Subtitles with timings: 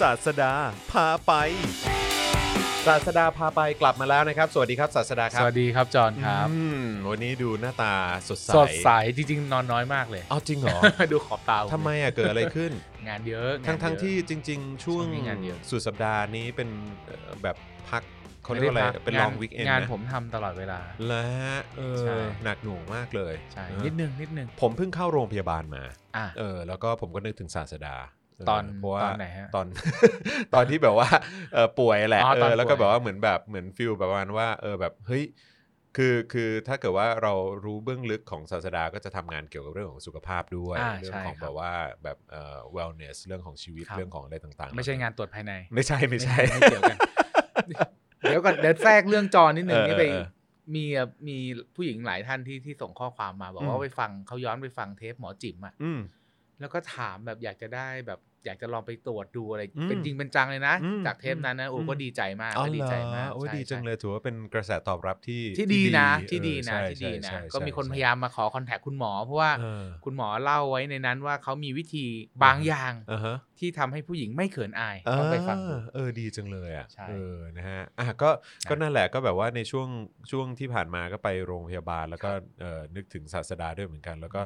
[0.00, 0.52] ศาสดา
[0.92, 1.32] พาไป
[2.86, 7.94] ศาสดาพาไปกลับมาแล้วนะครับ สวัสดีครับศาสดาครัสวัสดีครับจอห์นครับอืมวันนี้ดูหน้าตา
[8.28, 10.78] สดใสสดใสจริงๆ นอนน้อยมากเลย เอาจริงเหรอ
[11.12, 12.72] ดูขอบตาผทำไมอะเกิดอะไรขึ้น
[13.08, 16.68] งานเยอะทั้งานทั้งเยอะที่จริง ๆ ช่วงช่วงนี้งานเยอะ สุดสัปดาห์นี้เป็น
[17.06, 17.56] เอ่อแบบ
[17.90, 18.02] พัก
[18.44, 21.26] เขาเรียกว่าอะไรม่ด้พัเป็นลองวิกเอนงานนะผมทำตลอดเวลา และ
[21.76, 25.84] เอใช่ อหนักหน่วงมากเลยใช่ เออนิดนึงนิดนึงผมเพิ่งเข้าโรงพยาบาลมา
[26.16, 29.66] อะ เออแล้วก็ผมก็นึกถึงศาสดาเตอนเพราะว่าตอนไหนฮะตอน
[30.54, 31.08] ตอนที่แบบว่า
[31.54, 35.24] เออป่วยแหละอ๋อเอตอนอแล้วก็ป่วยแบบว่าเหมือนแบบเหมือนฟิลแบบประมาณว่าเออแบบเฮ้ย
[35.96, 37.32] คือคือถ้าเกิดว่าเรา
[37.64, 41.72] รู้เบื้องลึกของศาสดาก็จะทำงานเกี่ยวกับเรื่องของสุขภาพด้วยอ่าเรื่องใช่ของคแบรับบว่า
[42.04, 46.98] แบบเอ่อ wellness เรื่องของชีวิตครับเรื่องของอะไรต่างๆ ไม่ใช่งานตรวจภายใน ไม่ใช่ไม่ใช่ไม่เกี่ยวกัน
[48.22, 50.24] เดี๋ยวก่อนเดี๋ยวแทรกเรื่องจอนิดนึงเออนี่ไปเออ
[50.74, 50.84] มี
[51.28, 51.38] มี
[51.74, 56.00] ผู้หญิงหลายท่านที่ที่ส่งข้อความมา บอกอืว่ามไปฟังเขาย้อนไปฟังเทปหมอจิ๋มอะอืม
[56.60, 72.06] แล้วก็ถามแบบอยากจะได้แบบอยากจะลองไปตรวจดูอะไรอืมเป็นจริงเป็นจังเลยนะอืมจากเทปนั้นนะโอ้อืมก็ดีใจมากอ๋อก็ดีเหรใจอมากโอ้ยใช่ดีจังใช่เลยถือว่าเป็นกระแสตอบรับที่ที่ดีนะเออที่ดีนะใช่ที่ดีนะใช่ใช่ก็มีคนใช่พยายามมาขอคอนแทคคุณหมอ เพราะว่าเออคุณหมอเล่าไว้ในนั้นว่าเขามีวิธี
[72.44, 78.30] บางอย่างอ่าฮะที่ทำให้ผู้หญิงไม่เขินอายต้องไปฟังดูอ่าเออดีจังเลยอะใช่เออนะฮะอะก็
[78.68, 79.88] ก็นั่นแหละก็แบบว่าในช่วง
[80.30, 84.42] ช่วงที่ผ่านมาก็ไปโรงพยาบาลแล้วก็เออนึกถึงศาสดาด้วยเหมือนกัน แล้วก็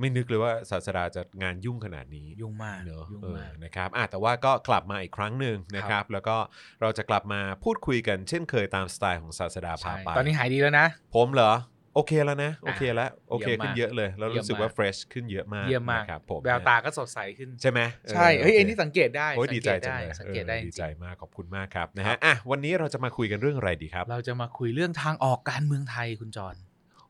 [0.00, 6.36] ไม่นึกเลยว่าศาสดาจะงานยุ่งขนาดนี้ยุ่งมากเนอะยุ่งเออมากนะครับอะแต่ว่าก็กลับมาอีกครั้งหนึ่งนะครับ แล้วก็
[6.82, 11.52] เราจะกลับมาพูดคุยกันเช่นเคยตามสไตล์ของศาสดาพาใช่ไป ตอนนี้หายดีแล้วนะ ผมเหรอ
[11.94, 26.54] โอเคแล้วนะ โอเคแล้วโอเคเยี่ยมมากขึ้นเยอะเลย แล้วรู้สึกว่าเยี่ยมมากเฟรชขึ้นเยอะมากเยี่ยมมากนะครับผมแววตาก็สดใสขึ้นใช่ไหมใช่เฮ้ยโคไอ้นี่สังเกตได้โอ้ยสัดีงใจเกตจังได้เลยสังเกตได้ออจดีริงใจมากขอบคุณมากครับนะฮะอะวันนี้เราจะมาคุยกันเรื่องอะไรดีครับๆเราจะมาคุยเรื่องทางออกการเมืองไทยคุณจร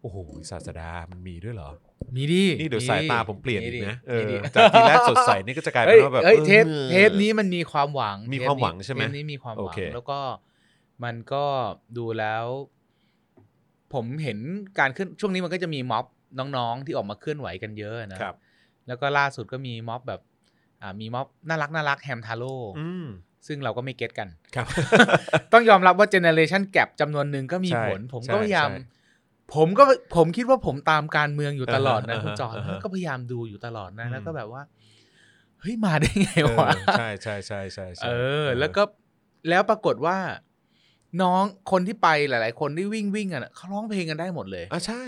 [0.01, 0.19] โอ้โห
[0.51, 1.71] ศาสดามันมีด้วยเหรอ
[2.17, 10.19] มีดินี่เดี๋ยวมีสายตาผมเปลี่ยนอีกดินะเอมีอดิจากทีแรกสดใสนี่ก็จะกลายเป็เฮ้นยว่าแบบเฮ้ยออเทปเทปนี้มันมีความหวังมีความหวังใช่ไหมเทปนี้มีความหโอวังเคแล้วก็
[11.05, 11.45] มันก็
[11.97, 12.44] ดูแล้ว
[13.94, 14.38] ผมเห็น
[14.78, 16.05] การขึ้นช่วงนี้มันก็จะมีม็อบ
[16.38, 18.34] น้องๆที่ออกมาเคลื่อนไหวกันเยอะนะครับ
[18.87, 20.21] แล้วก็ล่าสุดก็มีม็อบแบบ
[20.82, 23.06] อ่ามีม็อบน่ารักน่ารักแฮมทาโร่อืม
[23.47, 24.67] ซึ่งเราก็ไม่เก็ตกันครับ
[25.53, 29.00] ต้องยอมรับว่าเจเนเรชันแก p จำนวนหนึ่งก็มีใช่ผล ผมใช่ก็พยายามใช่
[29.55, 29.84] ผมก็
[30.16, 34.62] ผมคิดว่าผมตามการเมืองอยู่ตลอดนะอ่าฮะคุณจอห์นอ่าฮะก็พยายามดูอยู่ตลอดนะอืมแล้วก็แบบว่า
[35.61, 38.11] เฮ้ยมาได้ไงเออวะใช่ใช่ใช่ใช่ใช่เอ
[38.44, 38.83] อ แล้วก็
[39.49, 40.19] แล้วปรากฏว่า
[41.22, 45.03] น้องคนที่ไปหลาย ๆ คนที่วิ่งวิ่งกันอะเขาร้องเพลงกันได้หมดเลยอะใช่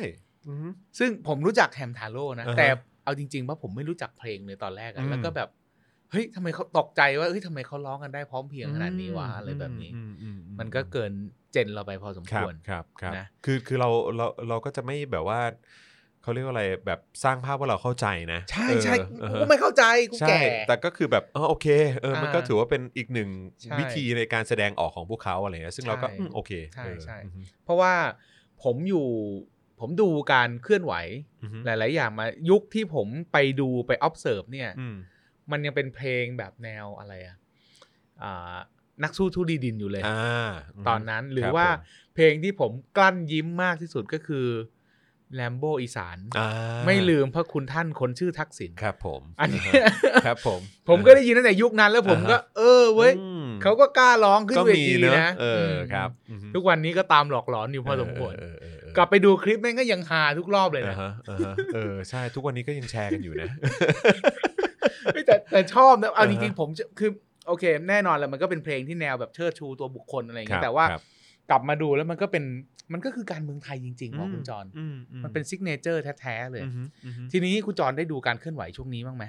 [0.47, 2.67] อืมซึ่งผมรู้จักแฮมทาโร่นะอ่าฮะแต่
[3.05, 5.49] เอาจริงๆว่าผมไม่รู้จักเพลงเลยตอนแรกอือะมแล้วก็แบบ
[6.11, 11.13] เฮ้ยทำไมเขาตกใจว่าเฮ้ยทำไมเขาร้องกันได้พร้อมเพรียงขนาดนี้วะอะไรแบบนี้อืมอือืมันก็เกิน
[11.53, 15.41] เจนเราไปพอสมครัคบวรครับครับนะคือคือเราเราเราก็จะไม่แบบว่า
[16.23, 21.67] เขาเรียกว่าอะไรแบบสร้างภาพว่าเราเข้าใจนะ ใช่เออใช่เออกูก็ไม่เข้าใจกูใช่แก่แต่ก็คือแบบเออโอเค
[22.03, 23.29] เออมันก็อ่าถือว่าเป็นอีกหนึ่ง
[23.63, 27.95] ใช่วิธีในการแสดงออกของพวกเขาอะไรเงี้ยซึ่งเราก็ใช่อืมโอเคใช่เออใช่อือฮึเพราะว่า
[28.63, 29.07] ผมอยู่
[29.81, 30.95] ผมดูการเคลื่อนไหว
[31.43, 34.97] อือฮึหลาย ๆ อย่างมายุคที่ผมไปดูไป observe เนี่ยอืม
[35.51, 37.37] มันยังเป็นเพลงแบบแนวอะไรอะ
[38.23, 38.57] อ่า
[39.03, 40.51] นักสู้ทุดีดินอยู่เลยอ่า
[40.89, 44.47] ตอนนั้นหรืคอบว่าผมเพลงที่ผมกลั้นยิ้มมากที่สุดก็คือ
[45.35, 46.49] แลมโบอีสานอ่า
[46.87, 49.75] ไม่ลืมพระคุณท่านคนชื่อทักษิณครับผมอันนี้าฮะ
[50.27, 63.49] ครับผม ผมก็ได้ยินตั้งแต่ยุคนั้นแล้วผมก็อ่าฮะเออเว้ยอืมเขาก็กล้าร้องขึ้นก็เวมีทีเนอะนะเออมครับอือฮึทุกวันนี้ก็ตามหลอกหลอนอยู่พอสมควรเออเออเออกลับไปดูคลิปแม่งก็ยังฮาทุกรอบเลยนะอ่าฮะอ่าฮะเออใช่ทุกวันนี้ก็ยังแชร์กันอยู่นะ
[65.13, 67.11] เฮ้ยแต่แต่ชอบนะเอาอ่าจฮะริงๆผมจะคือ
[67.47, 71.03] โอเค แน่นอนแหล้วมันก็เป็นเพลงที่แนวแบบเชิดชูตัวบุคคลอะไรอย่างครัเงี้บยแต่ว่าครับ
[71.51, 72.45] กลับมาดูแล้วมันก็เป็น
[72.93, 79.25] มันก็คือการเมืองไทยจริงๆของคุณจรอือืมันเป็น signature แท้ๆเลยอือฮึอือฮึทีนี้คุณจรได้ดูการเคลื่อนไหวช่วงนี้บ้างไหม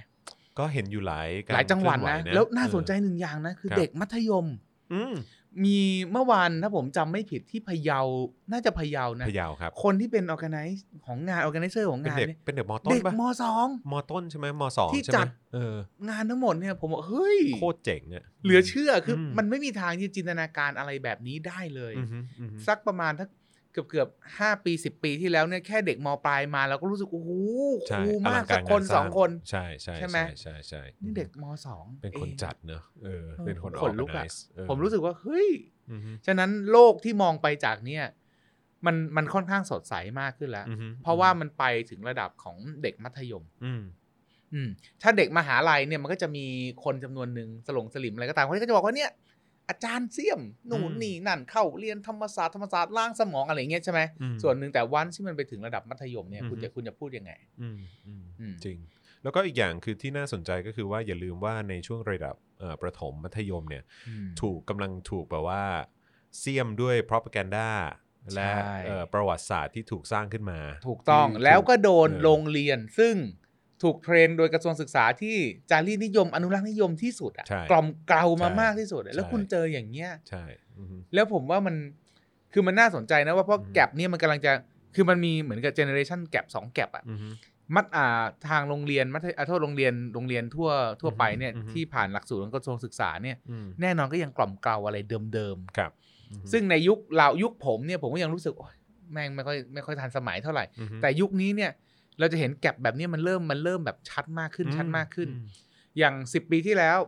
[0.59, 4.45] ก็เห็นอยู่หลายกรหลายจังหวัดเคลื่อนะไแล้วน่าสนใจเออหนึ่งอย่างนะ คือครับเด็กมัธยม
[4.93, 5.01] อื
[5.61, 5.77] มมี
[6.11, 7.99] เมื่อวานถ้าผมจำไม่ผิดที่พะเยา
[8.51, 15.75] น่าจะพะเยานะ พะเยาครับ คนที่เป็น organize ของงาน organizer ของเป็นงานเด็กเนี่ยเป็นเด็กมต้นเด็กปะมสองมต้นใช่ไหมมสองที่ใช่ไหมจัดเออ
[16.09, 23.27] งานทั้งหมดเนี่ยผมบอกเฮ้ย โคตรเจ๋งอะเหลือเชื่อคืออม มันไม่มีทางที่จินตนาการอะไรแบบนี้ได้เลย อือฮึอือฮึสักประมาณถ้า
[23.73, 24.09] เกือบเกือบ
[24.39, 27.31] ห้าปีสิบปีที่แล้วเนี่ยแค่เด็กมปลายมาเราก็รู้สึกโอ้โห
[27.87, 35.49] ใช่คูลอมาลักงสัรกคนงาสองคนใช่ใช่ใช่ไหมใช่ใช่นี่เด็กมสองเป็นคนองจัดเนอะเออเออเป็นคนขนลุกอะ organize เออผมรู้สึกว่าเฮ้ย
[35.91, 38.05] อือฮึฉะนั้นโลกที่มองไปจากเนี่ย
[38.85, 43.83] มันมันค่อนข้างสดใสมากขึ้นแล้วอือฮึเพราะว่ามันไปถึงระดับของเด็กมัธยม อืม
[44.53, 44.69] อืม
[45.01, 46.45] ถ้าเด็กมหาลัยเนี่ยมันก็จะมี
[46.83, 49.11] คนจำนวนหนึ่งสลงสลิมอะไรก็ตามเขาก็จะบอกว่าเนี่ย
[49.69, 57.31] อาจารย์เสี่ยมหนูนอืมนี่นั่นเข้าเรียนธรรมศาสตร์ธรรมศาสตร์ล่างสมองอะไรอย่างเงี้ยใช่ไหมอืมส่วนหนึ่งแต่วันที่มันไปถึงระดับมัธยมเนี่ยอือฮึคุณจะคุณจะพูดยังไง
[57.61, 58.77] อืมอืมอืมจริง
[59.23, 65.63] แล้วก็อีกอย่างคือที่น่าสนใจก็คือว่าอย่าลืมว่าในช่วงระดับเอ่อประถมมัธยมเนี่ยอืมถูกกำลังถูกแบบว่า
[66.39, 67.69] เสี่ยมด้วย propaganda
[68.35, 73.15] และใช่เอ่อประวัติศาสตร์ที่ถูกสร้างขึ้นมา ถูกต้องที่แล้วก็โดนเออโรงเรียนซึ่ง
[73.83, 75.35] ถูกเทรนโดยกระทรวงศึกษาที่
[75.71, 80.43] จารีตนิยมอนุรักษ์นิยมที่สุดอะใช่กล่อมเกลามาใช่มากที่สุดอะแล้วใช่คุณเจออย่างเงี้ยใช่
[80.79, 81.75] อือฮึแล้วผมว่ามัน
[82.53, 84.51] คือมันน่าสนใจนะว่าเพราะอืมแกลบเนี่ยมันกำลังจะ
[84.95, 87.29] คือมันมีเหมือนกับเจเนอเรชันแกลบสองแกลบอะ อือฮึ
[87.75, 90.69] มัดอ่าทางโรงเรียนมัธยอ่าโทษโรงเรียนโรงเรียนทั่ว
[91.01, 95.91] ทั่วไปเนี่ย อือฮึ ที่ผ่านหลักสูตรของกระทรวงศึกษาเนี่ย อืมแน่นอนก็ยังกล่อมเกลาอะไรเดิมครับ
[96.31, 98.75] อือฮึๆ ซึ่งในยุคเรายุคผมเนี่ยผมก็ยังรู้สึกโอ๊ย
[99.13, 101.71] แม่งไม่ค่อยไม่ค่อยทันสมัยเท่าไหร่ อือฮึแต่ยุคนี้เนี่ย
[102.19, 105.47] เราจะเห็นแกลบแบบนี้มันเริ่มมันเริ่มแบบชัดมากขึ้นชัดมากขึ้นอืม
[105.97, 106.99] อย่างสิบปีที่แล้ว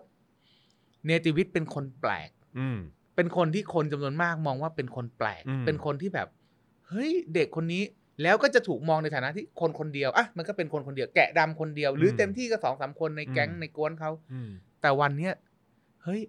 [1.06, 2.30] เนติวิทย์เป็นคนแปลก
[2.60, 2.78] อืม
[3.16, 6.28] เป็นคนที่คนจำนวนมากมองว่าเป็นคนแปลกอืมเป็นคนที่แบบ
[6.88, 7.84] เฮ้ย เด็กคนนี้
[8.24, 14.50] แล้วก็จะถูกมองในฐานะที่คนคนเดียวอะมันก็เป็นคนคนเดียวแกะดำคนเดียว หรือเต็มที่ก็สองสามคนในแก๊งในกวนเขาอืม
[14.82, 15.34] แต่วันเนี้ย
[16.04, 16.22] เฮ้ย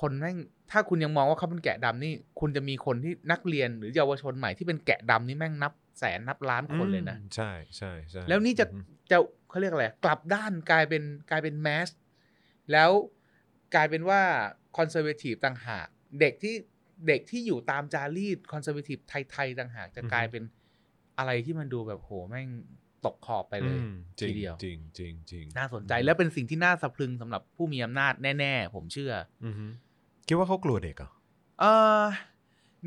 [0.00, 0.36] คนแม่ง
[0.70, 9.18] ถ้าคุณยังมองว่าเขาเป็นแกะดำนี่ คุณจะมีคนที่นักเรียนหรือเยาวชนใหม่ที่เป็นแกะดำนี่แม่งนับ แสนนับล้านคนเลยนะอืมใช่ใช่ใช่แล้วนี่จะอือฮึจะ
[9.50, 11.88] เขาเรียกอะไร กลับด้านกลายเป็นกลายเป็น mass
[12.72, 12.90] แล้ว
[13.74, 14.20] กลายเป็นว่า
[14.76, 15.86] conservative ต่างหาก
[16.20, 16.54] เด็กที่
[17.08, 18.98] เด็กที่อยู่ตามจารีต conservative
[19.30, 20.42] ไทย ๆ ต่างหาก จะกลายเป็น
[21.18, 22.48] อะไรที่มันดูแบบโหแม่ง
[23.04, 29.12] ตกขอบไปเลยอืมจริทีงเดียวจริงจริงจริงน่าสนใจและเป็นสิ่งที่น่าสะพรึงสำหรับผู้มีอำนาจแน่ ๆ ผมเชื่อ
[29.44, 29.66] อือฮึ
[30.26, 31.10] คิดว่าเขากลัวเด็กเหรอ
[31.60, 31.64] เอ
[32.00, 32.02] อ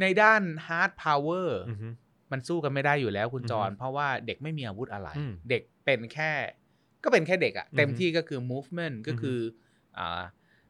[0.02, 1.88] ในด้าน hard power อือฮึ
[2.34, 6.32] มันสู้กันไม่ได้อยู่แล้วคุณจรอือฮึเพราะว่าเด็กไม่มีอาวุธอะไรอืมเด็กเป็นแค่
[7.04, 9.40] ก็เป็นแค่เด็กอะอือฮึเต็มที่ก็คือ movement ก็อือฮึคือ
[9.98, 10.22] อ่า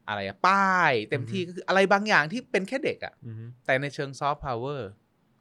[0.08, 4.80] อะไรอะป้าย เต็มที่อือฮึก็คืออะไรบางอย่างที่เป็นแค่เด็กอะอือฮึแต่ในเชิง soft power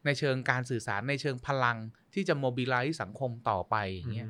[0.05, 1.77] ในเชิงการสื่อสารในเชิงพลัง
[2.13, 4.29] ที่จะ mobilize สังคมต่อไปอย่างเงี้ย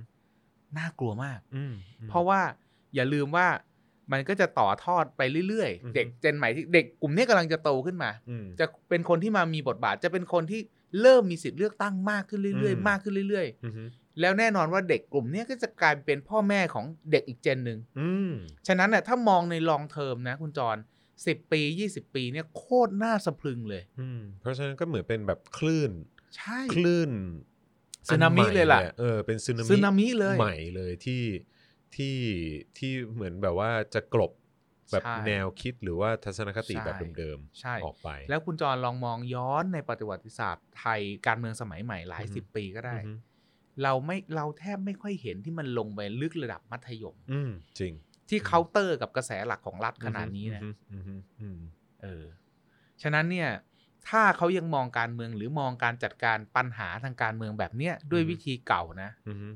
[0.77, 1.73] น่ากลัวมากอืม
[2.09, 2.41] เพราะว่า
[2.95, 3.47] อย่าลืมว่า
[4.11, 10.61] มันก็จะต่อทอดไปเรื่อยอือฮึๆเด็กเจนใหม่ที่เด็กกลุ่มนี้กำลังจะโตขึ้นมาอืมจะเป็นคนที่มามีบทบาทจะเป็นคนที่
[11.01, 18.31] เริ่มมีสิทธิ์เลือกตั้งมากขึ้นเรื่อยอืมๆมากขึ้นเรื่อยอือฮึๆแล้วแน่นอนว่าเด็กกลุ่มเนี้ยก็จะกลายเป็นพ่อแม่ของเด็กอีกเจนหนึ่งอืม
[18.67, 20.77] ฉะนั้นน่ะถ้ามองในลองเทอมนะ คุณจร
[21.27, 25.91] สิบปียี่สิบปีเนี่ยโคตรน่าสะพรึงเลยอืมเพราะฉะนั้นก็เหมือนเป็นแบบคลื่น
[26.37, 27.11] ใช่ คลื่น
[28.07, 31.23] สึนามิอัใหเลยล่ะ เออ เป็นสึนามิสึนามิเลย ใหม่เลยที่
[31.95, 32.17] ที่
[32.77, 34.31] ที่เหมือนแบบว่าจะกลบ
[34.91, 43.11] แบบใช่แนวคิดหรือว่าทัศนคติใช่แบบเดิมใช่ๆออกไป แล้วคุณจรลองมองย้อนในประวัติศาสตร์ไทยการเมืองสมัยใหม่หลายอือฮึสิบปีก็ได้อือฮึ
[43.83, 47.49] เราไม่เราแทบไม่ค่อยเห็นที่มันลงไปลึกระดับมัธยม อืม
[47.79, 47.93] จริง
[48.29, 51.59] ที่เคาน์เตอร์กับกระแสหลักของรัฐขนาดนี้นะอืมอืมอืมอืม
[52.01, 52.25] เออ
[53.01, 53.49] ฉะนั้นเนี่ย
[54.09, 59.53] ถ้าเขายังมองการเมืองหรือมองการจัดการปัญหาทางการเมืองแบบเนี้ยด้วยวิธีเก่านะอืม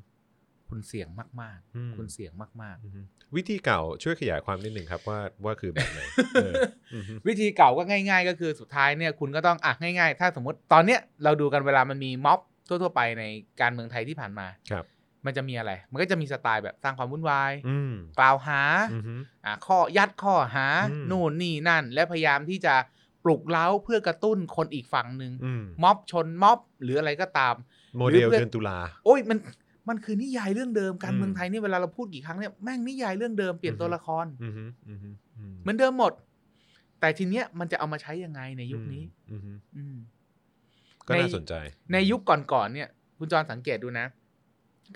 [0.70, 1.08] คุณเสี่ยง
[1.42, 2.32] มากอืมๆคุณเสี่ยง
[2.62, 3.06] มากอืม
[3.36, 6.00] วิธีเก่าช่วยขยายความนิดหนึ่งครับว่าว่าคือแบบไหน
[6.34, 6.54] เออ
[6.94, 13.24] อืมๆวิธีเก่าก็ง่าย ๆ ก็คือสุดท้ายเนี่ยคุณก็ต้องอะง่าย ๆ ถ้าสมมติตอนเนี้ยเราดูกันเวลามันมีม็อบทั่ว ๆ ไปใน
[13.62, 14.86] การเมืองไทยที่ผ่านมาครับ
[15.26, 18.62] มันจะมีอะไร มันก็จะมีสไตล์แบบสร้างความวุ่นวายอืมกล่าวหา
[18.94, 22.76] อืมอ่าข้อยัดข้อหาอืมนู่นนี่นั่น และพยายามที่จะ
[23.24, 27.56] ปลุกเล้าเพื่อกระตุ้นคนอีกฝั่งหนึ่งอืมม็อบชนม็อบหรืออะไรก็ตาม
[27.98, 29.38] โมเดลหรือเพื่อนเดือนตุลาโอ้ยมัน
[29.90, 36.14] มันคือนิยายเรื่องเดิมการอืมเมืองไทยนี่เวลาเราพูดกี่ครั้งเนี่ยแม่งนิยายเรื่องเดิมเปลี่ยนอือฮึตัวละครอืมอืมอืมอืมเหมือนเดิมหมด
[37.00, 39.96] แต่ทีเนี้ยมันจะเอามาใช้ยังไงในยุคนี้อืมอืมอืม
[41.08, 41.54] ก็น่าสนใจ
[41.94, 44.08] ในยุคก่อนๆเนี่ย คุณจรสังเกตดูนะ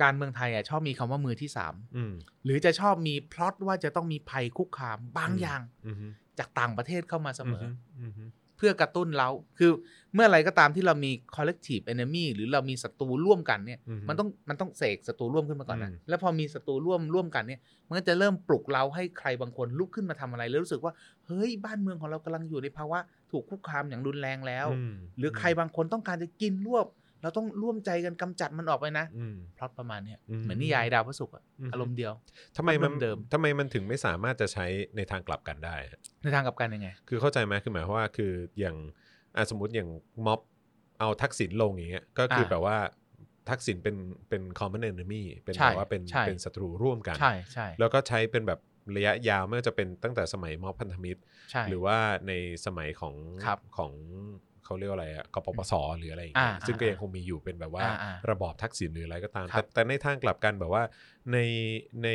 [0.01, 2.13] การเมืองไทยอะชอบมีคำว่ามือที่สามอืม
[2.43, 5.95] หรือจะชอบมีพล็อตว่าจะต้องมีภัยคุกคามบางอืมอย่างอืม
[6.39, 8.11] จากต่างประเทศเข้ามาเสมอออืม
[8.57, 9.71] เพื่อกระตุ้นเราคือ
[10.13, 20.93] เมื่อไรก็ตามที่เรามี collective enemy หรือเรามีศัตรูร่วมกันเนี่ยอือฮึมันต้องมันต้องเสกศัตรูร่วมขึ้นมาก่อนนะอืมแล้วพอมีศัตรูร่วมร่วมกันเนี่ย มันก็จะเริ่มปลุกเราให้ใครบางคนลุกขึ้นมาทำอะไร แล้วรู้สึกว่า
[21.27, 22.99] เฮ้ยบ้านเมืองของเรากำลังอยู่ในภาวะ
[23.31, 26.87] ถูกคุกคามอย่างรุนแรงแล้วอืมหรือใครบางคนต้องการจะกินรวบ
[27.23, 32.13] เราต้องร่วมใจกันกำจัดมันออกไปนะอืมพล็อตประมาณเนี้ยอืมเหมือนนิยายดาวพระศุกร์อะอืมอารมณ์เดียว
[32.57, 34.65] ทำไมมันเดิมทำไมมันถึงไม่สามารถจะใช้
[34.95, 38.77] ในทางกลับกันได้ฮะในทางกลับกันยังไง คือเข้าใจไหมคือหมายความว่าคืออย่าง
[39.35, 39.89] อะสมมติอย่าง
[40.25, 40.39] ม็อบ
[40.99, 42.77] เอาทักษิณลงอย่างเงี้ยก็คืออ่าแบบว่า
[43.49, 43.95] ทักษิณเป็น
[44.29, 48.59] เป็น common enemy เป็นใช่แบบว่าเป็นใช่เป็นศัตรูร่วมกัน ใช่ใช่แล้วก็ใช้เป็นแบบ
[48.95, 51.21] ระยะยาวไม่ว่าจะเป็นตั้งแต่สมัยม็อบพันธมิตร
[51.51, 51.97] ใช่หรือว่า
[52.27, 52.33] ใน
[52.65, 53.91] สมัยของครับของ
[54.71, 60.83] เขาเรียกว่าอะไรอะกปปสหรืออะไรอย่างเงี้ยอ่าซึ่งก็อ่ายังคงมีอยู่เป็นแบบว่าอ่าอ่าระบอบทักษิณหรืออะไรก็ตามครัแต่บแต่ในทางกลับกันแบบว่า
[61.31, 61.37] ใน
[62.03, 62.09] ใน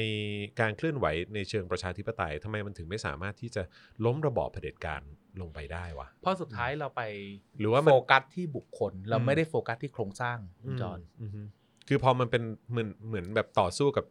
[0.60, 3.62] การเคลื่อนไหวในเชิงประชาธิปไตยทำไมมันถึงไม่สามารถที่จะ
[4.04, 5.00] ล้มระบอบเผด็จการ
[5.40, 7.02] ลงไปได้วะเพราะสุดท้ายเราไป
[7.60, 11.46] หรือว่ามันโฟกัสที่บุคคล เราอืมไม่ได้โฟกัสที่โครงสร้างคุณจอนอืมอืม
[11.88, 14.04] คือพอมันเป็นเหมือนเหมือนแบบต่อสู้กับ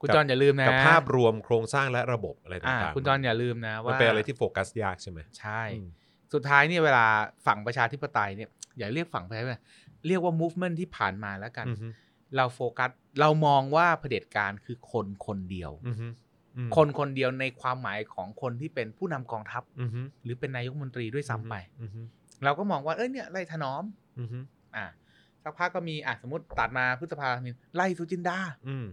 [0.00, 5.88] คุณกับจอนอย่าลืมนะกับภาพรวมโครงสร้างและระบบอะไรอ่าต่างๆคุณจอนอย่าลืมนะมันว่าเป็นอะไรที่โฟกัสยากใช่ไหมใช่อืม
[6.34, 7.06] สุดท้ายเนี่ยเวลา
[7.46, 8.48] ฝั่งประชาธิปไตยเนี่ย
[8.78, 9.62] อย่าเรียกฝั่งประชาธิปไตย
[10.06, 11.88] เรียกว่า movement ที่ผ่านมาแล้วกันอือฮึ
[12.36, 16.06] เราโฟกัสเรามองว่าเผด็จการคือคนคนเดียวอือฮึ
[16.56, 22.00] อืมคนคนเดียวในความหมายของคนที่เป็นผู้นำกองทัพอือฮึหรือเป็นนายกรัฐมนตรีด้วยซ้ำไปอือฮึ
[22.44, 23.84] เราก็มองว่าเอ้ยเนี่ยไล่ถนอม
[24.18, 24.38] อือฮึ
[24.76, 24.86] อะ
[25.42, 28.38] สักพักก็มีอะสมมติตัดมาพฤษภาคมไล่สุจินดา
[28.68, 28.86] อืม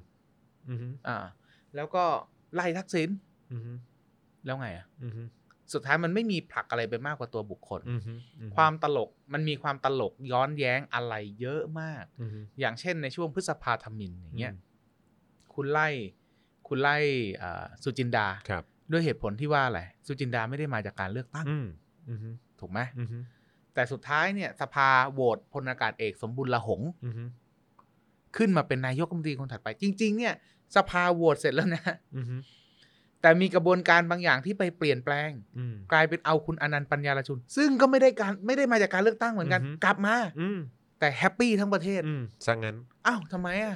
[0.70, 1.26] อือฮึอ่า
[1.76, 2.04] แล้วก็
[2.56, 3.10] ไล่ทักษิณ
[3.52, 3.72] อือฮึ
[4.46, 5.24] แล้วไงอะอือฮึ
[5.74, 14.70] สุดท้ายมันไม่มีผลักอะไรไปมากกว่าตัวบุคคลอือฮึอือฮึความตลกมันมีความตลกย้อนแย้งอะไรเยอะมากอือฮึอย่างเช่นในช่วงพฤษภาธมินอย่างเงี้ยอืม
[15.54, 15.88] คุณไล่
[16.68, 16.98] คุณไล่
[17.42, 21.68] อ่าสุจินดาครับด้วยเหตุผลที่ว่าอะไรสุจินดาไม่ได้มาจากการเลือกตั้งอืม
[22.10, 23.18] อือฮึถูกไหมอือฮึ
[23.74, 27.24] แต่สุดท้ายเนี่ย สภาโหวตพลอากาศเอกสมบุญละหงอือฮึ
[28.38, 30.34] ขึ้นมาเป็นนายกรัฐมนตรีคนถัดไป จริง ๆ เนี่ย
[30.76, 31.84] สภาโหวตเสร็จแล้วนะ
[32.16, 32.36] อือฮึ
[33.22, 40.60] แต่มีกระบวนการบางอย่างที่ไปเปลี่ยนแปลง อืม กลายเป็นเอาคุณอนันต์ปัญญารชุน ซึ่งก็ไม่ได้การไม่ได้มาจากการเลือกตั้งเหมือนกัน อือฮึ กลับมา อืม
[41.00, 42.76] แต่แฮปปี้ทั้งประเทศ อืมสังงั้น
[43.08, 43.76] อ้าวทำไมอะ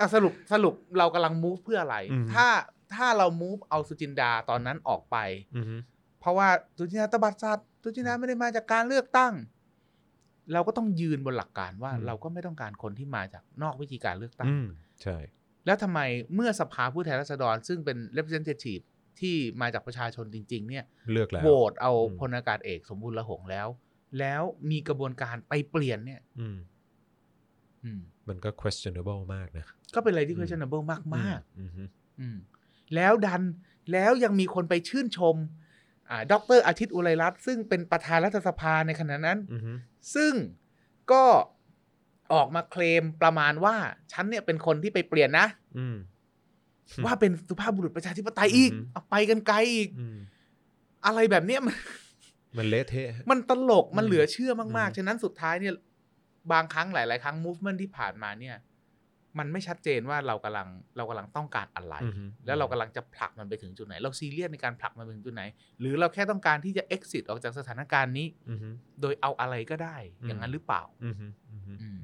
[0.00, 2.46] อะสรุปสรุปเรากำลัง move เพื่ออะไร อืม ถ้า
[2.94, 5.16] ถ้าเรา move เอาสุจินดาตอนนั้นออกไป
[5.56, 5.76] อือฮึ
[6.20, 9.32] เพราะว่าสุจินดาตบัดสัตว์สุจินดาไม่ได้มาจากการเลือกตั้ง
[10.52, 14.68] เราก็ต้องยืนบนหลักการว่า เราก็ไม่ต้องการคนที่มาจากนอกวิธีการเลือกตั้ง อืม
[15.02, 15.16] ใช่
[15.68, 16.00] แล้วทำไม
[16.34, 18.82] เมื่อสภาผู้แทนราษฎร ซึ่งเป็น representative
[19.20, 23.68] ที่มาจากประชาชนจริง ๆ เนี่ยเลือกแล้วโหวตเอาอืมพลอากาศเอกสมบูรณ์ละหงแล้ว
[24.18, 26.56] แล้วมีกระบวนการไปเปลี่ยนเนี่ยอืม
[27.84, 32.36] อืมมันก็ questionable มากนะ ก็เป็นอะไรที่อืม questionable มากมากอืมอืมๆอืม
[32.94, 33.42] แล้วดัน
[33.92, 35.36] แล้วยังมีคนไปชื่นชม
[36.10, 39.78] อ่าดรอาทิตย์อุไรรัตน์ซึ่งเป็นประธานรัฐสภาในขณะนั้นอืมอืม
[40.14, 40.32] ซึ่ง
[41.12, 41.24] ก็
[42.32, 43.74] ออกมาเคลมประมาณว่า
[44.12, 45.46] ฉันเนี่ยเป็นคนที่ไปเปลี่ยนนะ
[45.78, 45.96] อืม
[47.04, 50.18] ว่าเป็นสุภาพบุรุษประชาธิปไตยอีกอือฮึเอาไปกันไกลอีกอืม
[51.06, 51.76] อะไรแบบเนี้ยมัน
[52.58, 55.74] มันเละเทะมันตลกมันอืมเหลือเชื่อมากอืมๆฉะนั้นสุดท้ายเนี่ย
[56.52, 58.56] บางครั้งหลาย ๆ ครั้ง movement ที่ผ่านมาเนี่ย
[59.38, 65.42] มันไม่ชัดเจนว่าเรากำลังเรากำลังต้องการอะไรอือฮึแล้วเรากำลังจะผลักมันไปถึงจุดไหน เราซีเรียสในการผลักมันไปถึงจุดไหน
[65.80, 71.98] หรือเราแค่ต้องการที่จะ exit ออกจากสถานการณ์นี้อืมอืมโดยเอาอะไรก็ได้อืมอย่างนั้นหรือเปล่าอืมอืมอืมอืม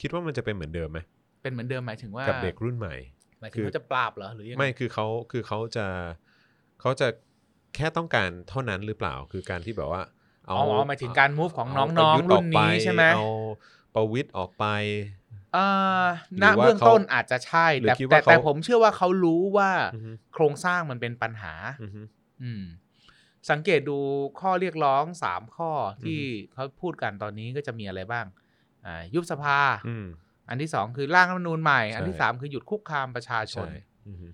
[0.00, 0.98] คิดว่ามันจะเป็นเหมือนเดิมไหม
[1.42, 2.94] เป็นเหมือนเดิมหมายถึงว่ากับเด็กรุ่นใหม่
[3.40, 5.86] หมายถึคืงอเขาจะปราบเหรอหรือยังงไม่คือเขาคือเขาจะ
[6.80, 7.08] เขาจะ
[7.74, 10.02] แค่ต้องการเท่านั้นหรือเปล่าคือการที่แบบว่า
[10.48, 13.26] อ๋ออ๋อหมายถึงการ move ของเาน้องประยุทธ์ๆรุ่นออกปนี้ใช่ไหมเอา
[13.94, 14.64] ประวิตยออกไป
[15.56, 22.02] อ่าหรืณอว่าเบื้องเขาต้นอาจจะใช่หรือแต่คิดว่าแต่แต่เขาผมเชื่อว่าเขารู้ว่าอือฮึโครงสร้างมันเป็นปัญหาอือฮึ
[22.42, 22.62] อืม
[23.50, 23.98] สังเกตดู
[24.40, 25.70] ข้อเรียกร้องสามข้อ
[26.04, 28.45] ที่อือฮึเขาพูดกันตอนนี้ก็จะมีอะไรบ้างอ่า
[29.14, 30.06] ยุบสภาอืม
[30.48, 34.28] อันที่สองคือร่างรัฐธรรมนูญใหม่ใช่อันที่สามคือหยุดคุกคามประชาชนใช่อือฮึ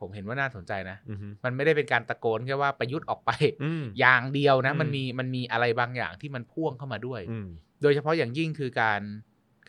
[0.00, 3.30] ผมเห็นว่าน่าสนใจนะอือฮึมันไม่ได้เป็นการตะโกนแค่ว่าประยุทธ์ออกไป
[3.64, 7.46] อืมอย่างเดียวนะอืมมันมีมันมีอะไรบางอย่างที่มันพ่วงเข้ามาด้วยอืม
[7.82, 9.00] โดยเฉพาะอย่างยิ่งคือการ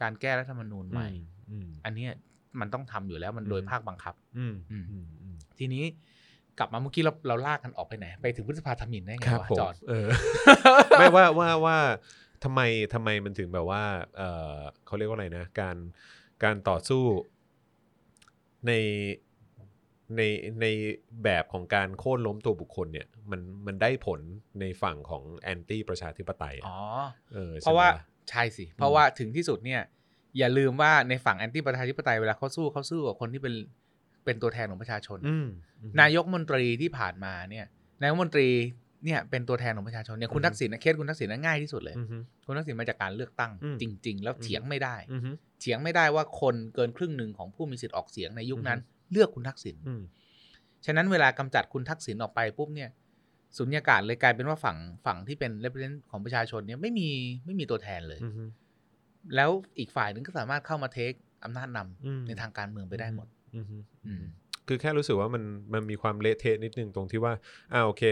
[0.02, 1.10] การแก้รัฐธรรมนูญใหม่
[1.52, 2.12] อืมอันเนี้ย
[2.60, 5.84] มันต้องทำอยู่แล้วมันอืมโดยภาคบังคับอืมอืมอืมอืมทีนี้
[6.60, 10.08] กลับมาเมื่อกี้เราเราลากกันออกไปไหน ไปถึงพฤษภาธมินได้ไงครับวะผมจอนเออ
[11.00, 11.78] ไม่ว่าว่าว่า
[12.44, 12.62] ทำไม
[12.94, 13.84] ทำไมมันถึงแบบว่า
[14.18, 14.22] เอ
[14.56, 15.78] อเขาเรียกว่าอะไรนะ การ
[16.44, 17.04] การต่อสู้
[18.68, 18.72] ใน
[20.18, 20.22] ใน
[20.62, 20.66] ใน
[21.24, 24.20] แบบของการโค่นล้มตัวบุคคลเนี่ย มันมันได้ผล
[24.60, 26.78] ในฝั่งของแอนตี้ประชาธิปไตยอะอ๋อ
[27.34, 29.82] เออเพราะว่าใช่ไหมล่ใช่สิ เพราะว่าถึงที่สุดเนี่ย
[30.38, 33.56] อย่าลืมว่าในฝั่งแอนตี้ประชาธิปไตยเวลาเขาสู้เขาสู้กับคนที่เป็น
[34.26, 35.48] เป็นตัวแทนของประชาชนอืม
[35.82, 37.66] อืมนายกมนตรีที่ผ่านมาเนี่ย
[38.02, 38.48] นายกมนตรี
[39.06, 42.08] เนี่ยเป็นตัวแทนของประชาชนเนี่ยคุณอืมทักษิณนะเคสคุณทักษิณน่ะง่ายที่สุดเลยอืม
[42.46, 45.22] คุณทักษิณมาจากการเลือกตั้งอืมจริง ๆ แล้วอืมเถียงไม่ได้อืม
[45.62, 48.80] เถียงไม่ได้ว่าคนเกินครึ่งหนึ่งของผู้มีสิทธิ์ออกเสียงในยุคนั้น
[49.12, 50.02] เลือกคุณทักษิณอืม
[50.86, 52.90] ฉะนั้นเวลากำจัดคุณทักษิณออกไปปุ๊บเนี่ย
[53.58, 57.10] สุญญากาศเลยกลายเป็นว่าฝั่งฝั่งที่เป็น represent ของประชาชนเนี่ยไม่มี
[57.46, 58.50] ไม่มีตัวแทนเลยอืม
[59.36, 59.50] แล้ว
[59.80, 61.14] อีกฝ่ายหนึงก็สามารถเข้ามาเทค
[61.44, 63.66] อำนาจนำอืมในทางการเมืองไปได้หมดอืม
[64.06, 64.24] อืม
[64.68, 65.44] คือแค่รู้สึกว่ามัน
[65.74, 67.34] มันมีความเละเทะนิดนึงตรงที่ว่า
[67.74, 68.04] อ่าโอเค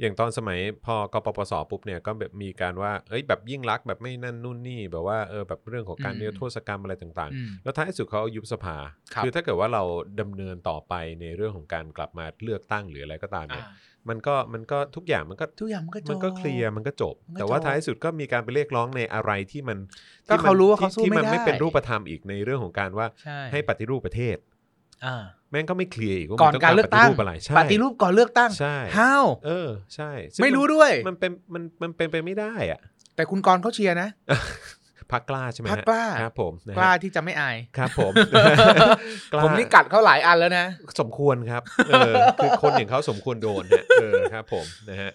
[0.00, 8.76] อย่างตอนสมัยพอกปปสปุ๊บเนี่ยก็แบบมีการว่าเอ้ยแบบยิ่งรักษณ์แบบไม่นั่นนู่นนี่แบบว่าเออแบบเรื่องของการอืมนิรโทษกรรมอะไรต่างอืมๆแล้วท้ายสุดเขาเอายุบสภา
[9.14, 9.82] ครับอถ้าเกิดว่าเรา
[10.20, 19.78] ดำเนินต่อไปในเรื่องของการกลับมาเลือกตั้งหรืออะไรก็ตามเนี่ยอ่ามันก็มันก็ทุกอย่างมันก็ทุกอย่างมันก็จบมันก็เคลียร์มันก็จบมันก็แต่ว่าจบท้ายสุดก็มีการไปเรียกร้องในอะไรที่มัน
[20.28, 24.57] ก็ที่มันเขารู้ว่าเขาสู้ที่ไม่มันไม่ได้เป็นรูปธรรมอีกในเรื่องของการว่าใช่ให้ปฏิรูปประเทศอ่า
[25.50, 32.80] แม่งก็ไม่เคลียร์อีกว่าก่อนมัต้งการเลือกตั้งปฏิรูปอะไรใช่ปฏิรูปก่อนเลือกตั้งใช่ how เออใช่ซึ่งไม่รู้นด้วย มันเป็นมันมันเป็นไปไม่ได้อะ
[33.16, 34.08] แต่คุณกรณ์เขาเชียร์นะ
[35.12, 38.12] พักกล้าใช่ไหมพรรคกล้าครับผมนะฮะกล้าที่จะไม่อายครับผม
[39.32, 40.66] กล้าผมนี่กัดเขาหลายอันแล้วนะ
[41.00, 42.12] สมควรครับเออ
[42.42, 45.12] คือคนอย่างเขาสมควรโดนเนี่ยเออครับผมนะฮะ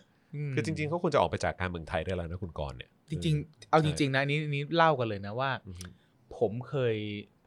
[0.53, 5.85] คือจริงๆเขาควรจะออกไปจากการเมืองไทยได้แล้วนะคุณกรณ์เนี่ย จริง ๆ เอาจริง ๆ นะอันนี้อันนี้เล่ากันเลยนะว่าอือฮึ
[6.37, 6.95] ผมเคย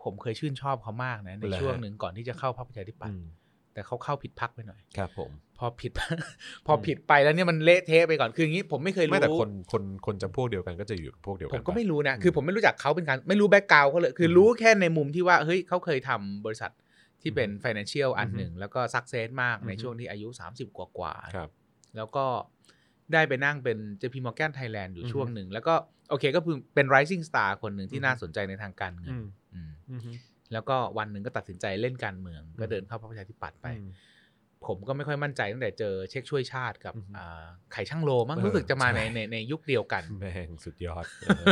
[0.06, 3.24] ผมเคยชื่นชอบเขามากนะในเหรอฮะช่วงหนึ่งก่อนที่จะเข้าพรรคประชาธิปัตอืย์ม
[3.74, 5.92] แต่เขาเข้าผิดพักไปหน่อย ครับ ผม พอผิด
[6.66, 16.70] พอผิดไปแล้วเนี่ยมันเละเทะไปก่อน คืออย่างนี้ผมไม่เคยรู้ไม่แต่คนคนคนจำพวกเดียวกันก็จะอยู่กับพวกเดียวผกันมก็ปะไม่รู้นะอืมคือผมไม่รู้จักเขาเป็นการไม่รู้แบ็กกราวเขาเลย คืออมรู้แค่ในมุมที่ว่า เฮ้ยเขาเคยทำบริษัท
[17.22, 21.48] ที่เป็นอืม financial อันอืมหนึ่ง แล้วก็สักเซสมากในอืมช่วงที่อายุ 30 กว่ากว่าๆครับ
[21.96, 22.24] แล้วก็
[23.12, 25.74] ได้ไปนั่งเป็น JP Morgan Thailand อยู่อือฮึช่วงหนึ่ง แล้วก็
[26.10, 29.45] โอเคก็คือเป็น rising star คนหนึ่งอืที่อฮึน่าสนใจในทางการเงินอืมอืมอืมฮึ
[30.52, 33.86] แล้วก็วันหนึ่งก็ตัดสินใจเล่นการเมือง ก็อืมเดินเข้าพรรคประชาธิปัตย์ไปอืม
[34.66, 41.44] ผมก็ไม่ค่อยมั่นใจตั้งแต่เจอเช็คช่วยชาติกับอือฮึอ่าไข่ช่างโลมั้งเออรู้สึกจะมาในใช่ในในยุคเดียวกันแม่งสุดยอดเออ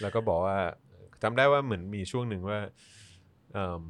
[0.00, 0.58] แล้วก็บอกว่า
[1.22, 2.58] จำได้ว่าเหมือนมีช่วงหนึ่งว่า
[3.52, 3.82] เอิ่ม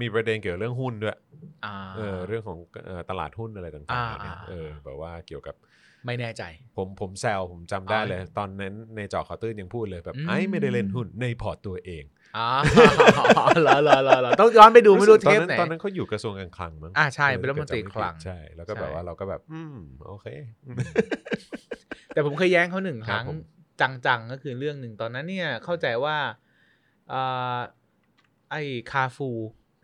[0.00, 1.16] มีประเด็นเกี่ยวกับเรื่องหุ้นด้วย
[1.64, 5.54] อ่าเออเรื่องของเอ่อตลาดหุ้นอะไรต่างๆเนี่ยอ่าเออแบบว่าเกี่ยวกับ
[6.06, 6.42] ไม่แน่ใจ
[6.76, 12.04] ผมผมแซวผมจำได้อ๋อเลย ตอนนั้นในเจอข่าวตื้นยังพูดเลยแบบอืมไอ้ไม่ได้เล่นหุ้นในพอร์ตตัวเอง
[12.36, 12.48] อ๋อ
[13.62, 19.76] เหรอเหรอเหรอเหรอต้องย้อนไปดูไม่รู้สึกเทตอนปนั้นไหนตอนนั้นเขาอยู่กระทรวงการคลังมั้งอ่าใช่ออเป็นรัฐมนตรีถ้าจำไผิดคลังใช่แล้วก็ใช่แบบว่าเราก็แบบ อืม
[20.08, 20.26] โอเค
[22.14, 23.38] แต่ผมเคยแย้งเขาหนึ่งคครับรั้งผม
[23.80, 26.16] จังๆก็คือเรื่องหนึ่งตอนนั้นเนี่ยเข้าใจว่า
[27.12, 27.58] อ่า
[28.50, 28.62] ไอ้
[28.92, 29.30] คาฟู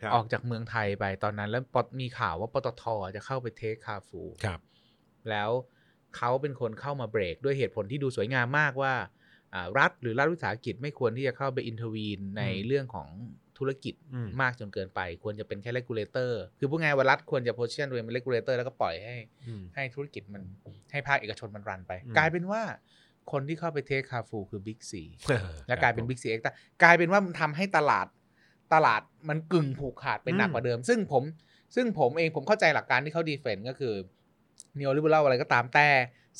[0.03, 2.85] ครับออกจากเมืองไทยไปตอนนั้น แล้วปตมีข่าวว่าปตท
[3.17, 4.61] จะเข้าไปเทคคาฟูครับ
[5.31, 5.51] แล้ว
[6.17, 9.09] เขาเป็นคนเข้ามาเบรกด้วยเหตุผลที่ดูสวยงามมากว่าอ่า
[9.79, 13.09] รัฐหรือรัฐวิสาหกิจไม่ควรที่จะเข้าไป intervene ในอืมเรื่องของ
[13.59, 19.17] ธุรกิจอืมมากจนเกินไป ควรจะเป็นแค่ regulator คือพูดง่ายๆว่ารัฐควรจะ position ตัวเองเป็น regulator แล้วก็ปล่อยให้
[19.47, 20.43] อืมให้ธุรกิจมัน
[20.93, 22.63] ให้ภาคเอกชนมัน run ไปอืมกลายเป็นว่า
[23.33, 26.41] คนที่เข้าไป take คาร์ฟูร์คือบิ๊กซีเออและกลายเป็นครับผมบิ๊กซีเอ็ก
[26.83, 28.07] กลายเป็นว่ามันทำให้ตลาด
[28.75, 31.23] ตลาดมันกึ่งผูกขาดไปหนักอืมกว่าเดิม ซึ่งผม
[31.75, 33.95] ซึ่งผมเองผมเข้าใจหลักการที่เขา defend ก็คือ
[34.79, 35.89] n e o l i b e r a l อะไรก็ตามแต่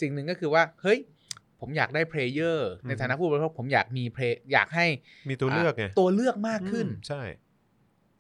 [0.01, 0.99] สิ่งหนึ่งก็คือว่า เฮ้ย
[1.61, 4.87] ผมอยากได้ player ในฐานะผู้บริโภคผมอยากมีเพลอยากให้
[5.29, 7.23] มีตัวเลือกไงตัวเลือกมากขึ้นอืมใช่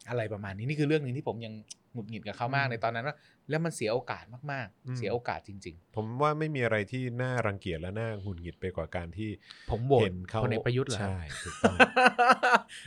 [0.08, 1.54] อะไรประมาณนี้นี่คือเรื่องหนึ่งที่ผมยัง
[1.94, 3.16] หงุดหงิดกับเขามากอืมในตอนนั้นว่า
[3.50, 11.76] แล้วมันเสียโอกาสมากอืมๆเสียโอกาสจริงผมว่าไม่มีอะไรที่น่ารังเกียจและน่าหงุดหงิดไปกว่าการที่ๆผมโหวตเห็นเขาพลเอกประยุทธ์เหรอใช่ถูกต้อง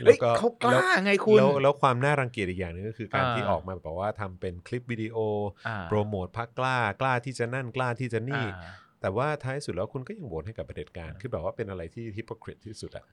[0.00, 5.16] ้ยแล้วก็เขากล้าไงคุณแล้วแล้วความน่ารังเกียจอีกอย่างหนึงก็คือการอ่าที่ออกมาบอกว่าทำเป็นคลิปวิดีโอ
[5.68, 8.70] อ่าโปรโมทพักกล้ากล้าที่จะนั่นกล้าที่จะนี่อ่า
[9.04, 13.04] แต่ว่าท้ายสุดแล้วคุณก็ยังโหวตให้กับประเผด็จการคือแบบว่าเป็นอะไรที่ฮิปโปคริตที่สุดอะ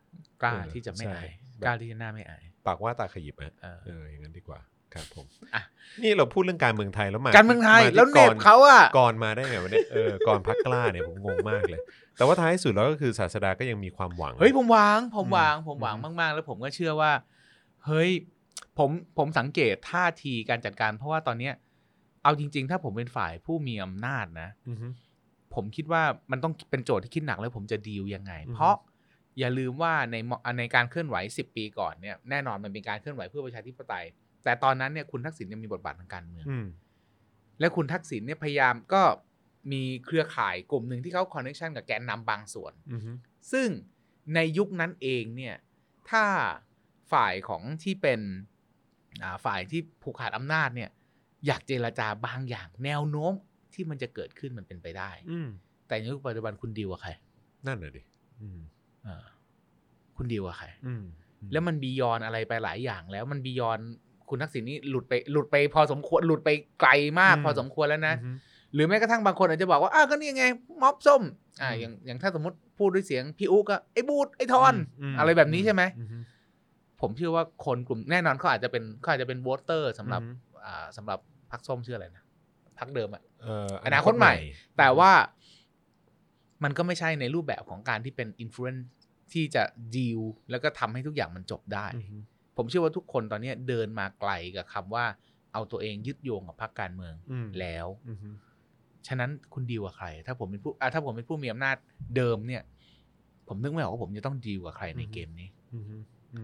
[0.43, 4.59] กล้าเออที่จะไม่ใช่อายแบบกล้าที่จะหน้าไม่อายปากว่าตาขยิบอะเออเอออย่างนั้นดีกว่า
[4.93, 5.25] ครับผม
[5.55, 5.63] อะ
[6.01, 11.81] นี่เราพูดเรื่องการเมืองไทยแล้วมาการเมืองไทยที่แล้วเน็บก่อเขาอะก่อนมาได้ไงวะเนี่ยเออก่อนพักกล้าเนี่ยผมงงมากเลย
[12.17, 17.11] แต่ว่าท้ายสุดแล้วก็คือศาสดาก็ยังมีความหวังเฮ้ยผมหวางผมอืมหวางผมหวางอืมมาก ๆ แล้วผมก็เชื่อว่า
[17.85, 18.09] เฮ้ย
[18.77, 21.53] ผมผมสังเกตท่าทีการจัดการ เพราะว่าตอนเนี้ย
[22.23, 24.87] เอาจริง ๆ ถ้าผมเป็นฝ่ายผู้มีอำนาจนะอือฮึ
[25.55, 28.75] ผมคิดว่ามันต้องเป็นโจทย์ที่คิดหนักแล้วผมจะดีลยังไงอือฮึเพราะ
[29.39, 34.05] อย่าลืมว่าในมในการเคลื่อนไหว 10 ปีก่อนเนี่ยแน่นอนมันเป็นการเคลื่อนไหวเพื่อประชาธิปไตย
[34.43, 36.65] แต่ตอนนั้นเนี่ยคุณทักษิณยังมีบทบาททางการเมืองอืม
[37.59, 39.01] และคุณทักษิณเนี่ยพยายามก็
[39.71, 43.11] มีเครือข่ายกลุ่มหนึ่งที่เขาคอนเนคชันกับแกนนำบางส่วนอือฮึ
[43.51, 43.67] ซึ่ง
[44.35, 45.55] ในยุคนั้นเองเนี่ย
[46.09, 46.25] ถ้า
[47.11, 48.19] ฝ่ายของที่เป็น
[49.23, 50.89] อ่าฝ่ายที่ผูกขาดอำนาจเนี่ย
[51.47, 53.33] อยากเจรจาบางอย่าง แนวโน้ม
[53.75, 55.47] ที่มันจะเกิดขึ้นมันเป็นไปได้ อืม
[55.87, 57.11] แต่ในยุคปัจจุบันคุณดีลกับใคร
[57.67, 58.01] นั่นน่ะดิ
[58.41, 58.59] อืม
[59.03, 59.25] เออ
[60.17, 61.03] คุณดีลกับใคร อืม
[61.51, 63.79] แล้วมันบียอนอะไรไปหลายอย่างแล้วมันบียอน
[64.29, 66.49] คุณทักษิณนี่หลุดไปหลุดไปพอสมควรหลุดไป
[66.81, 68.31] ไกลมากพอสมควรแล้วนะอือฮึ
[68.73, 70.45] หรือแม้กระทั่งบางคนอาจจะบอกว่าอ้าวก็นี่ไง
[70.81, 71.21] ม็อบส้ม
[71.61, 74.73] อ่าอืมอย่างอย่างถ้าสมมติพูดด้วยเสียงพี่อุ๊กก็ไอ้บูดไอ้ทอน
[75.11, 76.17] มอะไรแบบนี้ใช่ไหมอือฮึ
[77.01, 81.19] ผมเชื่อว่าคนกลุ่มแน่นอนเขาอาจจะเป็นเขาอาจจะเป็นโหวตเตอร์สำหรับอือฮึอ่าสำหรับ
[81.51, 82.23] พรรคส้มชื่ออะไรนะ
[82.81, 84.33] พรรคเดิมอะเอ่ออนาคตใหม่
[84.77, 85.11] แต่ว่า
[86.63, 88.75] มันก็ไม่ใช่ในรูปแบบของการที่เป็นอิ f ฟ u เ n น
[89.33, 89.63] ที่จะ
[89.95, 90.19] ดีล
[90.51, 92.15] แล้วก็ทำให้ทุกอย่างมันจบได้อือฮึ
[92.57, 95.05] ผมเชื่อว่าทุกคนตอนนี้เดินมาไกลกับคำว่า
[95.53, 98.29] เอาตัวเองยึดโยงกับพรรคการเมืองอืมแล้วอือฮึ
[99.07, 101.75] ฉะนั้นคุณดีลกับใคร ถ้าผมเป็นผู้อะถ้าผมเป็นผู้มีอำนาจ
[102.15, 102.63] เดิมเนี่ย
[103.47, 105.95] ผมนึกไม่ออกว่าผมจะต้องดีลกับใครในเกมนี้อือฮึ
[106.35, 106.43] อื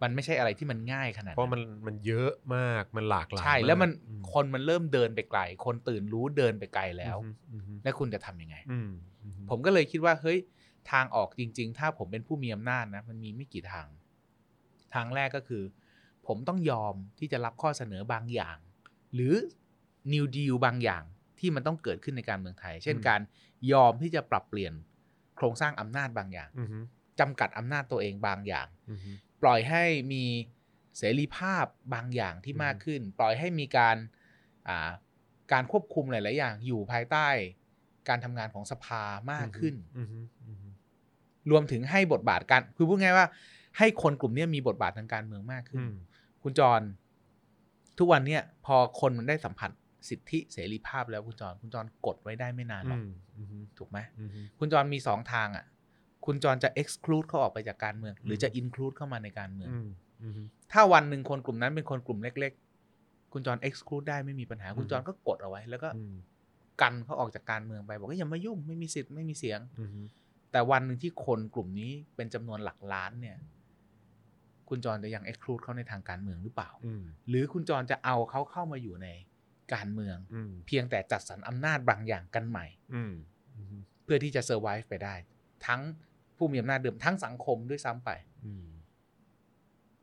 [0.00, 8.90] มมันไม่ใช่อะไรที่มันง่ายขนาดเพราะมันมันเยอะมากมันหลากหลายใช่แล้วมันอืคนมันเริ่มเดินไปไกล คนตื่นรู้เดินไปไกลแล้วอือฮึอือฮึแล้วคุณจะทำยังไงอืม
[9.24, 10.38] อือฮึผมก็เลยคิดว่าเฮ้ย
[10.90, 13.88] ทางออกจริง ๆ ถ้าผมเป็นผู้มีอำนาจนะ มันมีไม่กี่ทาง
[14.94, 15.62] ทางแรกก็คือ
[16.26, 18.58] ผมต้องยอมที่จะรับข้อเสนอบางอย่าง
[19.14, 19.34] หรือ
[20.12, 21.02] New Deal บางอย่าง
[21.38, 23.20] ที่มันต้องเกิดขึ้นในการเมืองไทย เช่นอืมการ
[23.72, 24.72] ยอมที่จะปรับเปลี่ยน
[25.36, 26.78] โครงสร้างอำนาจบางอย่างอือฮึ
[27.20, 29.10] จำกัดอำนาจตัวเองบางอย่างอือฮึ
[29.42, 30.24] ปล่อยให้มี
[30.98, 33.96] เสรีภาพบางอย่างที่อืมมากขึ้น ปล่อยให้มีการ
[34.68, 34.90] อ่า
[35.52, 37.28] การควบคุมหลาย ๆ อย่างอยู่ภายใต้
[38.08, 40.18] การทำงานของสภามากขึ้นอือฮึ
[40.48, 40.68] อือฮึ
[41.50, 43.26] รวมถึงให้บทบาทการคือพูดง่ายๆว่า
[43.78, 45.94] ให้คนกลุ่มเนี้ยมีบทบาททางการเมืองมากขึ้นอืม
[46.42, 46.80] คุณจร
[47.98, 49.70] ทุกวันเนี้ยพอคนมันได้สัมผัส
[50.08, 55.64] สิทธิเสรีภาพแล้วคุณจร คุณจรกดไว้ได้ไม่นานหรอือกมอือฮึถูกไหมอือฮึคุณจรมีสองทางอะ
[56.26, 59.88] คุณจรจะ exclude เขาออกไปจากการเมือง หรือจะ include เข้ามาในการเมืองอืม
[60.24, 62.52] อือฮึถ้าวันหนึ่งคนกลุ่มนั้นเป็นคนกลุ่มเล็ก
[62.92, 66.14] ๆ คุณจร exclude ได้ไม่มีปัญหา คุณจรก็กดเอาไว้ แล้วก็อืม
[66.82, 70.00] กันเขาออกจากการเมืองไป บอกว่าอย่ามายุ่งไม่มีสิทธิ์ไม่มีเสียงอือฮึ
[70.52, 73.36] แต่วันหนึ่งที่คนกลุ่มนี้เป็นจำนวนหลักล้านเนี่ย
[74.68, 79.08] คุณจรจะยัง exclude เขาในทางการเมืองหรือเปล่าอืมหรือคุณจรจะเอาเขาเข้ามาอยู่ใน
[79.74, 83.12] การเมืองอืมเพียงแต่จัดสรรอำนาจบางอย่างกันใหม่อืม
[83.56, 85.14] อืมเพื่อที่จะ survive ไปได้
[85.66, 85.80] ทั้ง
[86.36, 88.10] ผู้มีอำนาจเดิมทั้งสังคมด้วยซ้ำไป
[88.44, 88.66] อืม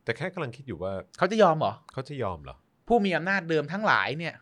[0.04, 2.56] แต่แค่กำลังคิดอยู่ว่า เขาจะยอมเหรอเขาจะยอมเหรอ
[2.88, 4.36] ผู้มีอำนาจเดิมทั้งหลายเนี่ย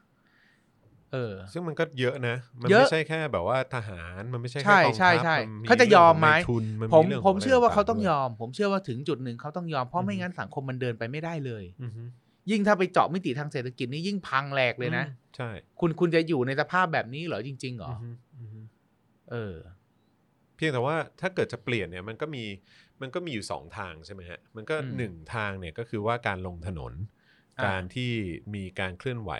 [1.11, 12.03] เออ ซึ่งมันก็เยอะนะ มันเยอะไม่ใช่แค่แบบว่าทหารมันไม่ใช่ใช่แค่กองใช่ทัพใช่นเขาจะยอมไหมเรื่งขงนายทุนนผมรื่องขผมเชื่อว่าเขาต้องะไรยต่อม ผมเชื่อว่าถึงจุดหนึ่งเขาต้องยอมเพราะไม่อือฮึงั้นสังคมมันเดินไปไม่ได้เลยอือฮึ
[12.51, 15.49] ยิ่งถ้าไปเจาะมิติทางเศรษฐกิจนี่ยิ่งพังแหลกเลยนะอืมใช่
[15.79, 18.59] คุณคุณจะอยู่ในสภาพแบบนี้เหรอจริงๆเหรออือฮึอือฮึ
[19.31, 22.43] เออเพียงแต่ว่าถ้าเกิดจะเปลี่ยนเนี่ยมันก็มี
[23.01, 26.93] มันก็มีอยู่สองทางใช่ไหมฮะมันก็อืมหนึ่งทางเนี่ยก็คือว่าการลงถนน
[27.59, 28.11] อ่าการที่
[28.55, 29.31] มีการเคลื่อนไหว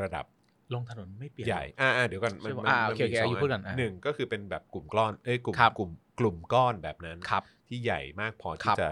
[0.00, 0.26] ระดับ
[0.74, 8.88] ลงถนนไม่เปลี่ยนใหญ่อ่าอ่าเดี๋ยวก่อนมันใช่ปะมันอ่ามันโอเคมีโอเคสองอายุพูดก่อนอัอะหนึ่งก็คือเป็นแบบกลุ่มก้อนเอ้ยกลุ่มครับกลุ่มกลุ่มก้อนแบบนั้นครับที่ใหญ่มากพอคที่รับจะ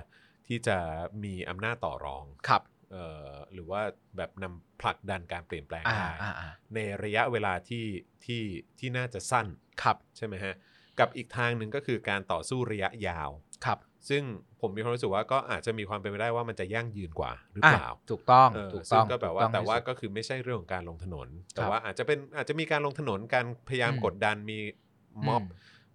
[0.49, 0.77] ที่จะ
[1.25, 3.83] มีอำนาจต่อรองครับเอ่อหรือว่า
[4.17, 7.87] แบบนำผลักดันการเปลี่ยนแปลงอ่าได้อ่าอ่าในระยะเวลาที่
[8.25, 8.43] ที่
[8.79, 9.47] ที่น่าจะสั้น
[9.83, 10.55] ครับใช่ไหมฮะ
[11.01, 13.31] กับอีกทางหนึ่งก็คือการต่อสู้ระยะยาว
[13.65, 14.23] ครับ ซึ่ง
[14.61, 24.59] ผมมีความรู้สึกว่าก็อาจจะมีความเป็นไปได้ว่ามันจะยั่งยืนกว่าหรืออะเปล่า ถูกต้องเออถูกซึ่ต้องงก็แบบว่าถูต้องแต่ว่าที่สุด ก็คือไม่ใช่เรื่องของการลงถนน แต่ครับว่าอาจจะเป็นอาจจะมีการลงถนนการพยายามอืมกดดันมี
[25.27, 25.47] ม็อบอืม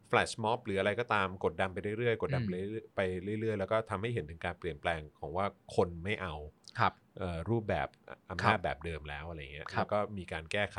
[0.10, 3.00] แฟลชม็อบหรืออะไรก็ตามกดดันไปเรื่อยๆกดดันอืม ไปเรื่อยๆไป
[3.42, 6.36] เรื่อยๆ แล้วก็ทำให้เห็นถึงการเปลี่ยนแปลงของว่าคนไม่เอา
[6.80, 7.88] ครับ เอ่อรูปแบบ
[8.30, 10.78] อำนาจแบบเดิมแล้วอะไรเงี้ยครับแล้วก็มีการแก้ไข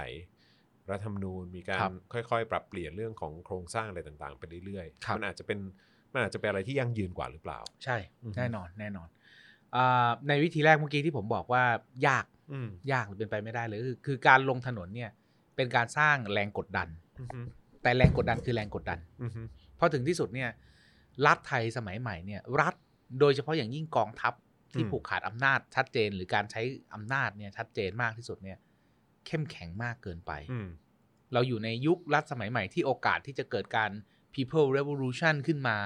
[0.90, 5.58] รัฐธรรมนูญมีกาครัรบค่อยๆ ปรับเปลี่ยนเรื่องของโครงสร้างอะไรต่างๆ ไปเรื่อยครับๆมันอาจจะเป็น
[6.12, 9.08] มันอาจจะเป็นอะไรที่ยั่งยืนกว่าหรือเปล่า ใช่อือฮึแน่นอนแน่นอน
[9.76, 11.64] อ่าในวิธีแรกเมื่อกี้ที่ผมบอกว่า
[12.06, 15.10] ยากอืมยากหรือเป็นไปไม่ได้เลยคือคือการลงถนนเนี่ย
[15.56, 16.88] เป็นการสร้างแรงกดดัน
[17.20, 17.40] อือฮึ
[17.82, 19.42] แต่แรงกดดันคือแรงกดดันอือฮึ
[19.76, 20.50] เพราะถึงที่สุดเนี่ย
[21.26, 22.74] รัฐไทยสมัยใหม่เนี่ยรัฐ
[23.20, 24.34] โดยเฉพาะอย่างยิ่งกองทัพ
[24.72, 26.62] ที่ผูกขาดอำนาจชัดเจน หรือการใช้
[26.94, 28.58] อำนาจเนี่ยชัดเจนมากที่สุดเนี่ย
[29.26, 30.68] เข้มแข็งมากเกินไปอืม
[31.32, 33.90] เราอยู่ในยุครัฐสมัยใหม่ที่โอกาสที่จะเกิดการ
[34.34, 35.78] people revolution ขึ้นมา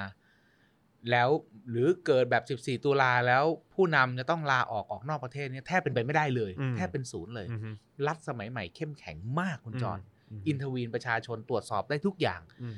[1.10, 1.28] แล้ว
[1.70, 7.70] หรือเกิดแบบ 14 ตุลาแล้วผู้นำจะต้องลาออกออกนอกประเทศเนี่ยแทบเป็นไปไม่ได้เลยอืมแทบเป็นศูนย์เลยอือฮึ
[8.06, 9.98] รัฐสมัยใหม่เข้มแข็งมากคุณจอน
[10.40, 12.76] มอินทวีนประชาชนตรวจสอบได้ทุกอย่างอืม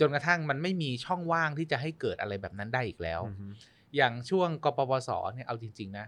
[0.00, 3.46] จนกระทั่งมันไม่มีช่องว่างที่จะให้เกิดอะไรแบบนั้นได้อีกแล้วอือฮึ
[3.96, 6.06] อย่างช่วงกปปสเนี่ยเอาจริง ๆ นะ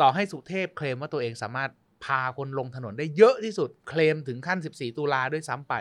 [0.00, 1.70] ต่อให้สุเทพเคลมว่าตัวเองสามารถ
[2.04, 5.74] พาคนลงถนนได้เยอะที่สุด เคลมถึงขั้น 14 ตุลาด้วยซ้ำไป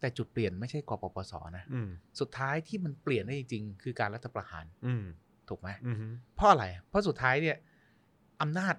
[0.00, 1.88] แต่จุดเปลี่ยนไม่ใช่กปปสนะอืม
[2.20, 5.04] สุดท้ายที่มันเปลี่ยนได้จริงๆคือการรัฐประหารอืม
[5.48, 7.56] ถูกไหมอือฮึเพราะอะไรเพราะสุดท้ายเนี่ย
[8.42, 8.74] อำนาจ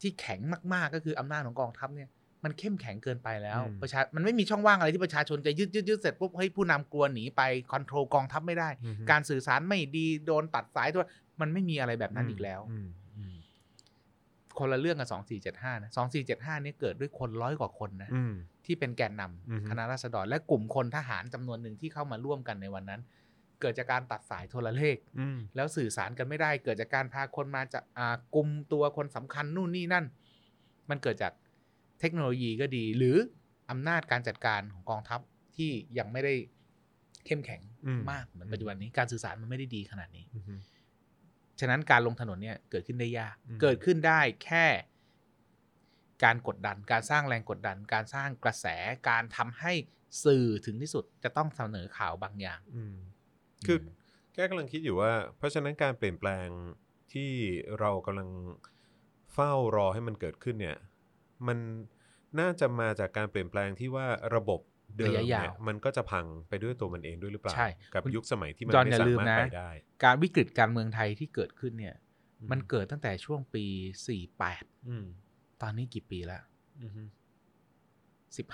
[0.00, 0.40] ที่แข็ง
[0.74, 2.08] มากๆ ก็คืออำนาจของกองทัพเนี่ย
[2.44, 7.42] มันเข้มแข็งเกินไปแล้ว ประชา มันไม่มีช่องว่างอะไรที่ประชาชนจะยึดยึดยึดเสร็จปุ๊บเฮ้ยผู้นำกลัวหนีไป
[7.72, 11.04] คอนโทรลกองทัพไม่ได้อือฮึการสื่อสารไม่ดีโดนตัดสายตัว
[11.40, 12.88] มันไม่มีอะไรแบบนั้นอีกแล้วอืมอืม
[14.60, 18.32] คนละเรื่องกับสองสี่เจ็ดห้านะสองสี่เจ็ดห้านี่ยเกิดด้วยคนร้อยกว่าคนนะอืม
[18.66, 23.00] ที่เป็นแกนนำอือฮึคณะราษฎรและกลุ่มคนทหารจำนวนหนึ่งที่เข้ามาร่วมกันในวันนั้น
[23.60, 30.04] เกิดจากการตัดสายโทรเลขอืมแล้วสื่อสารกันไม่ได้ เกิดจากการพาคนมาจะอ่ากลุ่มตัวคนสำคัญนู่นนี่นั่น
[30.90, 31.32] มันเกิดจาก
[32.00, 33.16] เทคโนโลยีก็ดี หรือ
[33.70, 35.20] อำนาจการจัดการของกองทัพ
[35.56, 36.34] ที่ยังไม่ได้
[37.26, 40.54] เข้มแข็งอืมมากเหมือนปัจจุบันนี้การสื่อสารมันไม่ได้ดีขนาดนี้อือฮึ
[41.60, 44.66] ฉะนั้นการลงถนนเนี่ยเกิดขึ้นได้ยากอืมเกิดขึ้นได้แค่
[46.24, 48.66] การกดดัน การสร้างแรงกดดัน การสร้างกระแส
[49.08, 49.72] การทำให้
[50.24, 52.96] สื่อถึงที่สุดจะต้องเสนอข่าวบางอย่างอืม
[53.66, 53.78] คือ
[54.34, 56.46] แค่กำลังคิดอยู่ว่า เพราะฉะนั้นการเปลี่ยนแปลง
[57.12, 57.30] ที่
[57.78, 58.28] เรากำลัง
[59.32, 60.78] เฝ้ารอให้มันเกิดขึ้นเนี่ย
[61.46, 61.58] มัน
[62.40, 64.60] น่าจะมาจากการเปลี่ยนแปลงที่ว่าระบบ
[64.98, 69.70] เดิมระยะเนี่ยยาวมันก็จะพังไปด้วยตัวมันเองด้วยหรือเปล่าใช่กับคุณยุคสมัยที่มันจอห์นไม่อย่าสาลืมมารถนะไปได้
[70.04, 71.94] การวิกฤตการเมืองไทยที่เกิดขึ้นเนี่ย
[72.40, 73.64] อืมันเกิดตั้งแต่ช่วงปี
[74.26, 75.04] 48อืม
[75.62, 76.42] ตอนนี้กี่ปีแล้ว
[76.82, 77.02] อือฮึ
[78.38, 78.48] 15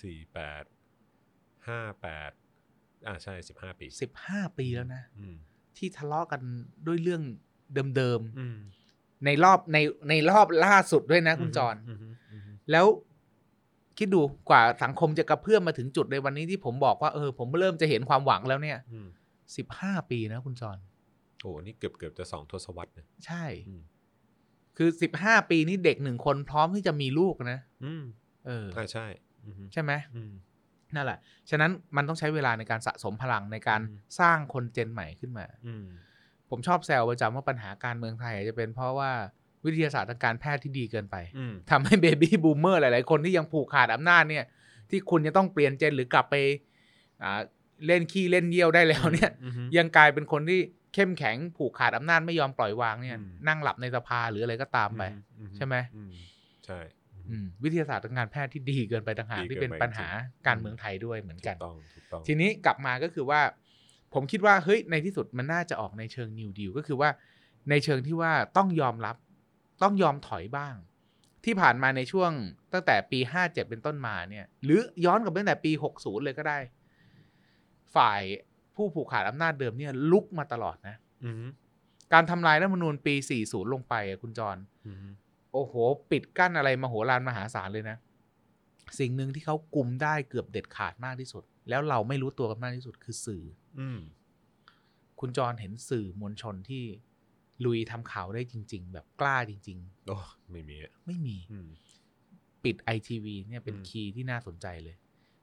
[0.00, 0.64] สี่แปด
[1.68, 2.30] ห้าแปด
[3.06, 5.36] อ่าใช่สิบห้าปีสิบห้าปีแล้วนะอืม
[5.76, 6.40] ที่ทะเลาะกัน
[6.86, 7.22] ด้วยเรื่อง
[7.96, 9.78] เดิมอืมๆในรอบใน
[10.08, 11.98] ในรอบล่าสุดด้วยนะคุณจรอืม
[12.32, 12.86] อืมแล้ว
[13.98, 19.08] คิดดูกว่าสังคมจะกระเพื่อมมาถึงจุดในวันนี้ที่ผมบอกว่าเออผมเริ่มจะเห็นความหวังแล้วเนี่ยอืม
[19.56, 20.78] สิบห้าปีนะคุณจร
[21.40, 23.82] โอ้นี่เกือบเกือบจะสองทศวรรษนะใช่อืม
[24.76, 28.02] คือสิบห้าปีนี้เด็กหนึ่งคนพร้อมที่จะมีลูกนะอืม
[28.46, 29.06] เอออ่าใช่
[29.44, 30.32] อืมใช่ไหมอืม
[30.94, 31.18] นั่นแหละ
[31.50, 35.84] ฉะนั้นมันต้องใช้เวลาในการสะสมพลังในการอืมสร้างคนเจนใหม่ขึ้นมาอืม
[36.50, 39.12] ผมชอบแซวประจำว่าปัญหาการเมืองไทยอาจจะเป็นเพราะว่า
[39.64, 44.44] วิทยาศาสตร์ทางการแพทย์ที่ดีเกินไปอืมทำให้ baby boomer หลาย ๆ คนที่ยังผูกขาดอำนาจเนี่ย
[44.90, 46.34] ที่คุณจะต้องเปลี่ยน gen หรือกลับไป
[47.22, 47.40] อ่า
[47.86, 50.60] เล่นขี้เล่นเยี่ยวได้แล้วเนี่ยอืมยังกลายเป็นคนที่
[50.94, 55.02] เข้มแข็งผูกขาดอำนาจไม่ยอมปล่อยวางเนี่ยอืมนั่งหลับในสภาหรืออะไรก็ตามไป
[55.38, 56.02] อืใช่ไหมอื
[56.66, 56.78] ใช่
[57.30, 63.40] อืมวิทยาศาสตร์ทางการแพทย์ที่ดีเกินไปต่างหากดีเกินที่เป็นไปปัญหาจริงการเมืองไทยด้วยเหมือนถูกันกต้องถูกต้องทีนี้กลับมาก็คือว่า
[64.14, 67.10] ผมคิดว่าเฮ้ยในที่สุดมันน่าจะออกในเชิงนิวดีลก็คือว่า
[67.70, 69.16] ในเชิงที่ว่าต้องยอมรับ
[69.82, 70.74] ต้องยอมถอยบ้าง
[71.44, 72.30] ที่ผ่านมาในช่วง
[72.72, 76.58] ตั้งแต่ปี 57 เป็นต้นมาเนี่ย หรือย้อนกลับไปตั้งแต่ปี 60 เลยก็ได้
[77.96, 78.22] ฝ่าย
[78.74, 81.44] ผู้ผูกขาดอำนาจเดิมเนี่ยลุกมาตลอดนะอืม
[82.12, 83.14] การทำลายรัฐธรรมนูญปี
[83.44, 84.96] 40 ลงไปอะคุณจรอืม
[85.52, 85.74] โอ้โห
[86.10, 87.96] ปิดกั้นอะไรมโหฬารมหาศาลเลยนะ
[88.98, 93.44] สิ่งหนึ่งที่เขากลุ่มได้เกือบเด็ดขาดมากที่สุด แล้วเราไม่รู้ตัวกันมากที่สุดคือสื่อ
[93.78, 93.98] อืม
[95.20, 96.84] คุณจรเห็นสื่อมวลชนที่
[97.66, 100.16] ลุยทำข่าวได้จริง ๆ แบบกล้าจริงโอ้
[100.52, 101.68] ไม่มีอะๆไม่มีอืม
[102.64, 104.96] ปิด ITV เนี่ยเป็นอืมคีย์ที่น่าสนใจเลย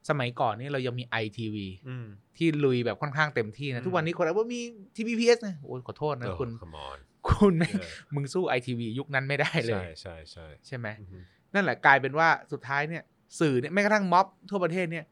[0.10, 2.06] สมัยก่อนเนี่ยเรายังมี ITV อืม
[2.38, 4.60] ที่ลุยแบบค่อนข้างเต็มที่อืนะมทุกวันนี้คนบอกว่ามี
[4.96, 6.98] TVPS นะโอ้ยขอโทษนะโอ้คุณ come on
[7.30, 13.04] คุณแม่งเออมึงสู้ ITV ยุคนั้นไม่ได้เลใช่ยใช่ใช่ใช่ไหมอืมนั่นแหละกลายเป็นว่าสุดท้ายเนี่ย
[13.40, 15.06] สื่อเนี่ยแม้กระทั่งม็อบทั่วประเทศเนี่ย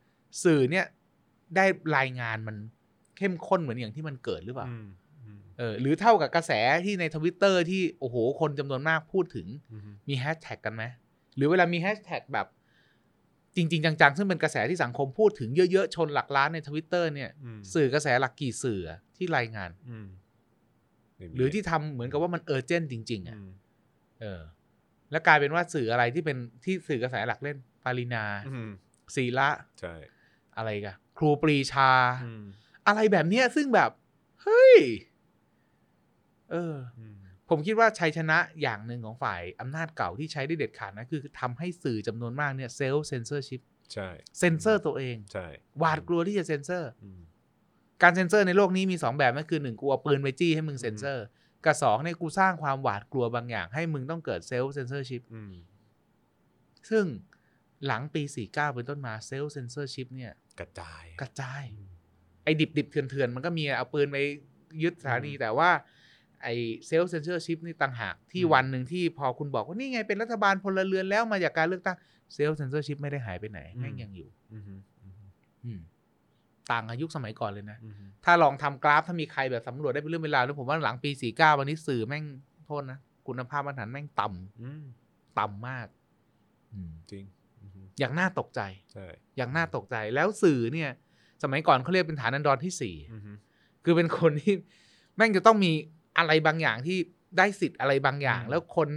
[0.44, 0.86] สื่อเนี่ย
[1.56, 1.66] ได้
[1.98, 2.56] รายงานมัน
[3.18, 5.07] เข้มข้นเหมือนอย่างที่มันเกิดหรือเปล่าอืมอืม
[5.58, 6.52] เออหรือเท่ากับกระแส
[6.86, 10.84] ที่ในทวิตเตอร์ที่โอ้โหคนจำนวนมากพูดถึงอืมมีแฮชแท็กกันไหม
[11.36, 12.48] หรือเวลามีแฮชแท็กแบบ
[13.56, 20.08] จริง ๆ จัง ๆ ซึ่งเป็นกระแสที่สังคมพูดถึงเยอะ ๆ ชนหลักล้านในทวิตเตอร์เนี่ยอืมสื่อกระแสหลักกี่สื่ออะที่รายงานอืม
[21.18, 23.50] ไม่มีหรือที่ทำเหมือนกับว่ามัน urgent จริง ๆอะอืม
[24.22, 24.42] เออ
[25.12, 28.70] แล้วกลายเป็นว่าสื่ออะไรที่เป็นที่สื่อกระแสหลักเล่นปารินาอืม
[29.16, 29.94] ศีละใช่
[30.58, 31.92] อะไรกันครูปรีชา
[32.26, 32.44] อืม
[32.88, 33.92] อะไรแบบเนี้ยซึ่งแบบ
[34.44, 34.76] เฮ้ย
[36.52, 37.16] เอออืม
[37.50, 43.62] ผมคิดว่าชัยชนะอย่างหนึ่งของฝ่ายอำนาจเก่าที่ใช้ได้เด็ดขาดนะ คือทำให้สื่อจำนวนมากเนี่ยเซลฟ์เซนเซอร์ชิพ
[43.94, 45.48] ใช่เซนเซอร์ตัวเองใช่
[45.80, 47.22] หวาดกลัวที่จะเซนเซอร์อืม
[48.04, 51.26] การเซนเซอร์ในโลกนี้มีสองแบบนั่นคือหนึ่งกูเอาปืนไปจี้ให้มึงเซนเซอร์
[51.66, 55.54] กับสองเนี่ยกูสร้างความหวาดกลัวบางอย่าง ให้มึงต้องเกิดเซลฟ์เซนเซอร์ชิพอืม
[56.90, 57.06] ซึ่ง
[57.86, 61.88] หลังปี 49 เป็นต้นมาเซลฟ์เซนเซอร์ชิพเนี่ย กระจายกระจายอืม
[62.44, 64.18] ไอ้ดิบดิบๆเถื่อนๆมันก็มีเอาปืนไป
[64.84, 65.70] ยึดสถานีอืมแต่ว่า
[66.44, 66.54] ไอ้
[66.88, 71.98] เซลฟ์เซนเซอร์ชิพนี่ต่างหากที่อืมวันหนึ่งที่พอคุณบอกว่านี่ไงเป็นรัฐบาลพลเรือนแล้วมาจากการเลือกตั้ง
[72.34, 74.82] เซลฟ์เซนเซอร์ชิพไม่ได้หายไปไหนแม่งยังอยู่อืมอืม
[75.66, 75.80] อืม
[76.72, 77.94] ต่างกับยุคสมัยก่อนเลยนะอืม
[78.26, 82.24] ถ้าลองทำกราฟถ้ามีใครแบบสำรวจได้เป็นเรื่องเวลาวแล้วผมว่าหลังปี49วันนี้สื่อแม่ง
[82.66, 84.84] โทษนะคุณภาพมาตรฐานแม่งต่ำอืม
[85.40, 85.88] ต่ำมาก
[86.74, 87.26] อืมจริง
[87.62, 89.06] อืมอย่างน่าตกใจใช่
[89.38, 90.90] อย่างน่าตกใจแล้วสื่อเนี่ย
[91.44, 93.22] สมัยก่อนเขาเรียกเป็นฐานันดรที่สี่อืม
[93.84, 94.54] คือเป็นคนที่
[95.16, 95.72] แม่งจะต้องมี
[96.18, 96.98] อะไรบางอย่างที่
[97.38, 98.90] ได้สิทธิ์อะไรบางอย่างอืมแล้วคน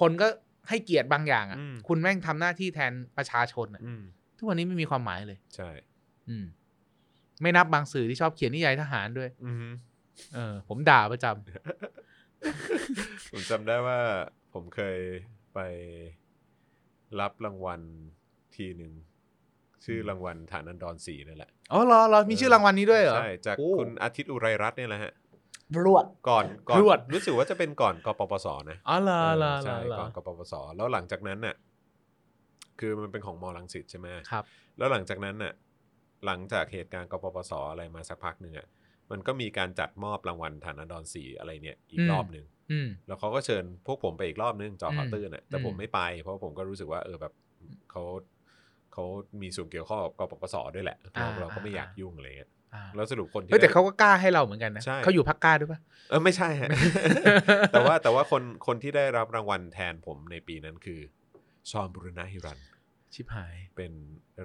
[0.00, 0.28] คนก็
[0.68, 4.02] ให้เกียรติบางอย่างอะอืมคุณแม่งทำหน้าที่แทนประชาชนอะอืม
[4.38, 5.70] ทุกวันนี้ไม่มีความหมายเลย ใช่
[6.28, 6.44] อืม
[7.42, 9.56] ไม่นับบางสื่อที่ชอบเขียนนิยายทหารด้วย อืม
[10.34, 13.98] เออ ผมด่าประจำผมจำได้ว่า
[14.52, 14.98] ผมเคย
[15.54, 15.58] ไป
[17.20, 17.80] รับรางวัล
[18.56, 18.92] ทีหนึ่ง
[19.84, 25.12] ชื่อรางวัลฐานันดรสีนั่นแหละ อ๋อเหรอเหรอมีชื่อรางวัลนี้ด้วยเหรอ ใช่ จากโอ้คุณอาทิตย์อุไรรัตน์เนี่ยแหละฮะ
[25.84, 31.54] รวด ก่อนก่อนรวด รู้สึกว่าจะเป็นก่อนกปปสนะอ๋อเหรอเหรอเออเหรใช่อเหรก่ออนกปปสแล้วหลังจากนั้นน่ะ
[32.80, 34.44] คือมันเป็นของมอลังสิตใช่ไหมครับ
[34.78, 35.52] แล้วหลังจากนั้นน่ะ
[36.26, 38.66] หลังจากเหตุการณ์กปปสอะไรมาสักพักหนึ่งอะ
[39.10, 47.32] มันก็มีการจัดมอบรางวัลฐานันดรสีอะไรเนี่ยอีกอืมรอบหนึ่งอืมแล้วเขาก็เชิญพวกผมไปอีกรอบนึงจอข่าวตื้นอะแต่อืมผมไม่ไปเพราะผมก็รู้สึกว่าเออแบบ
[47.90, 48.02] เขา
[48.92, 49.04] เขา
[49.42, 52.59] มีส่วนเกี่ยวข้องกับกปปสด้วยแหละเราเราก็ไม่อยากยุ่งอะไรเงี้ยอ่า
[52.96, 55.80] แล้วสรุปคนที่เฮ้ยแต่ได้เขาก็กล้าให้เราเหมือนกันนะใช่เขาอยู่พักกล้าด้วยปะ
[56.10, 56.68] เออไม่ใช่ฮะ
[57.72, 61.00] แต่ว่าแต่ว่าคนคนที่ได้รับรางวัลแทนผมในปีนั้นคือ
[61.70, 62.58] ชอนบุรณะฮิรัน
[63.14, 63.92] ชิบหายเป็น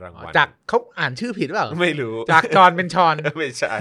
[0.03, 3.73] รางอ๋อวัลจากเขาอ่านชื่อผิดหรือเปล่าไม่รู้ จากจอนเป็นชอนไม่ใช่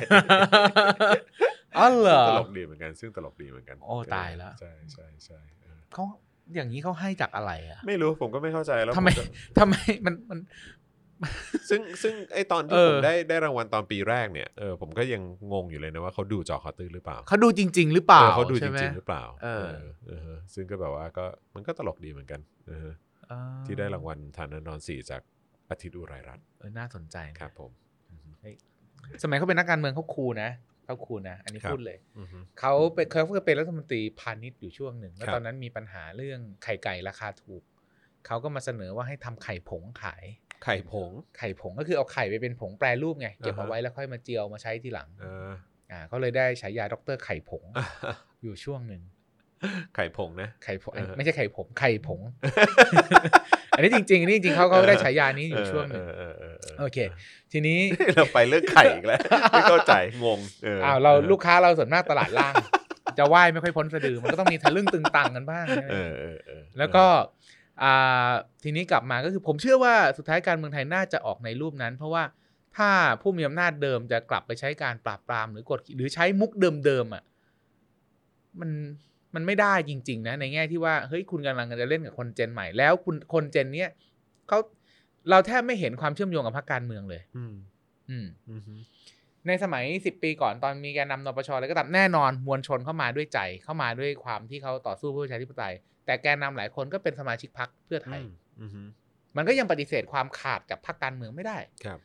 [1.78, 6.04] อ๋อเหรอตลกดีเหมือนกัน ซึ่งตลกดีเหมือนกัน โอ้ตายแล้วใช่ใช่ใช่เออเขา
[6.54, 9.22] อย่างนี้เขาให้จากอะไรอะ ไม่รู้ผมก็ไม่เข้าใจแล้วทำไมผก็
[9.58, 9.74] ทำไม
[10.06, 10.38] มันมัน
[11.68, 15.22] ซึ่งซึ่งไอตอนที่เออ ผมได้ได้รางวัลตอนปีแรกเนี่ยเออผมก็ยัง
[15.52, 19.66] งงอยู่เลยนะว่าเขาดูเจอคอตื้นหรือเปล่าเขาดูจริง ๆ หรือเปล่าเออเขาดูจใช่ไหม ริงๆหรือเปล่าเออ
[20.06, 21.24] เออฮะซึ่งก็แบบว่าก็
[21.54, 22.94] มันก็ตลกดีเหมือนกันเออฮะ
[23.30, 25.22] อ่าที่ได้รางวัลฐานนอนสี่จาก
[25.70, 27.70] อาทิตย์อุไรรัตน์เออน่าสนใจนะ ครับผม
[29.22, 30.50] สมัยเขาเป็นนักการเมืองเขาคูลนะ
[30.84, 37.62] เขาคูลนะ อันนี้ครับ พูดเลย อือฮึ เขาเป็นเขาเคยเป็นรัฐมนตรีพาณิชย์อยู่ช่วงหนึ่ง แล้วครับ ตอนนั้นมีปัญหาเรื่องไข่ไก่ราคาถูก
[38.26, 40.24] เขาก็มาเสนอว่าให้ทำไข่ผงขาย
[40.64, 45.50] ไข่ผง ไข่ผงก็คือเอาไข่ไปเป็นผงแปรรูปไง เก็บอ่าฮะเอาไว้แล้วค่อยมาเจียวมาใช้ทีหลังเออ
[45.90, 47.64] อ่าเขาเลยได้ฉายาดรไข่ผง
[48.42, 49.02] อยู่ช่วงหนึ่ง
[49.94, 52.20] ไข่ผงนะไข่ผงเออไม่ใช่ไข่ผมไข่ผง
[53.76, 56.98] อันนี้จริงๆอันนี้จริงๆเขาเขาได้ฉายานี้อยู่ช่วงหนึ่งเออเออเออโอเค
[57.52, 57.78] ทีนี้
[58.14, 59.92] เราไปเรื่องไข่อีกแล้วไม่เข้าใจ
[60.24, 62.54] งงเอออ้าวเราลูกค้าเราส่วนมากตลาดล่าง
[63.18, 67.43] จะไหว้ไม่ค่อยพ้นสะดือมันก็ต้องมีทะลึ่งตึงตังกันบ้างใช่ไหมเออเออเออแล้วก็อ่า
[68.62, 72.24] ทีนี้กลับมาก็คือผมเชื่อว่าสุดท้ายการเมืองไทยน่าจะออกในรูปนั้น เพราะว่า
[72.76, 76.50] ถ้าผู้มีอำนาจเดิมจะกลับไปใช้การปราบปรามหรือกดขี่หรือใช้มุก
[76.86, 77.24] เดิมๆอะ
[78.60, 78.70] มัน
[79.34, 83.90] มันไม่ได้จริง ๆ นะ ในแง่ที่ว่าเฮ้ยคุณกำลังจะเล่นกับคนเจนใหม่ แล้วคุณคนเจนเนี้ย
[84.48, 84.58] เขา
[85.30, 87.54] เราแทบไม่เห็นความเชื่อมโยงกับพรรคการเมืองเลย อืม
[88.10, 88.74] อืมอืมฮึ
[89.46, 95.74] ในสมัย 10 ปีก่อนตอนมีแกนนำนปชอะไรก็ตามแน่นอนมวลชนเข้ามาด้วยใจเข้ามาด้วยความที่เขาต่อสู้เพื่อประชาธิปไตย
[96.06, 98.30] แต่แกนนำหลายคนก็เป็นสมาชิกพรรคเพื่อไทยอืม
[98.60, 98.82] อืมฮึ
[99.36, 101.98] มันก็ยังปฏิเสธความขาดกับพรรคการเมืองไม่ได้ครับ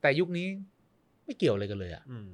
[0.00, 0.46] แต่ยุคนี้
[1.24, 2.26] ไม่เกี่ยวอะไรกันเลยอะอืม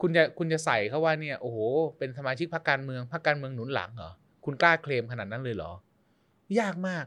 [0.00, 1.58] คุณจะคุณจะใส่เขาว่าเนี่ยโอ้โห
[1.98, 4.12] เป็นสมาชิกพรรคการเมืองพรรคการเมืองหนุนหลังเหรอ
[4.44, 7.04] คุณกล้าเคลมขนาดนั้นเลยเหรอ ยากมาก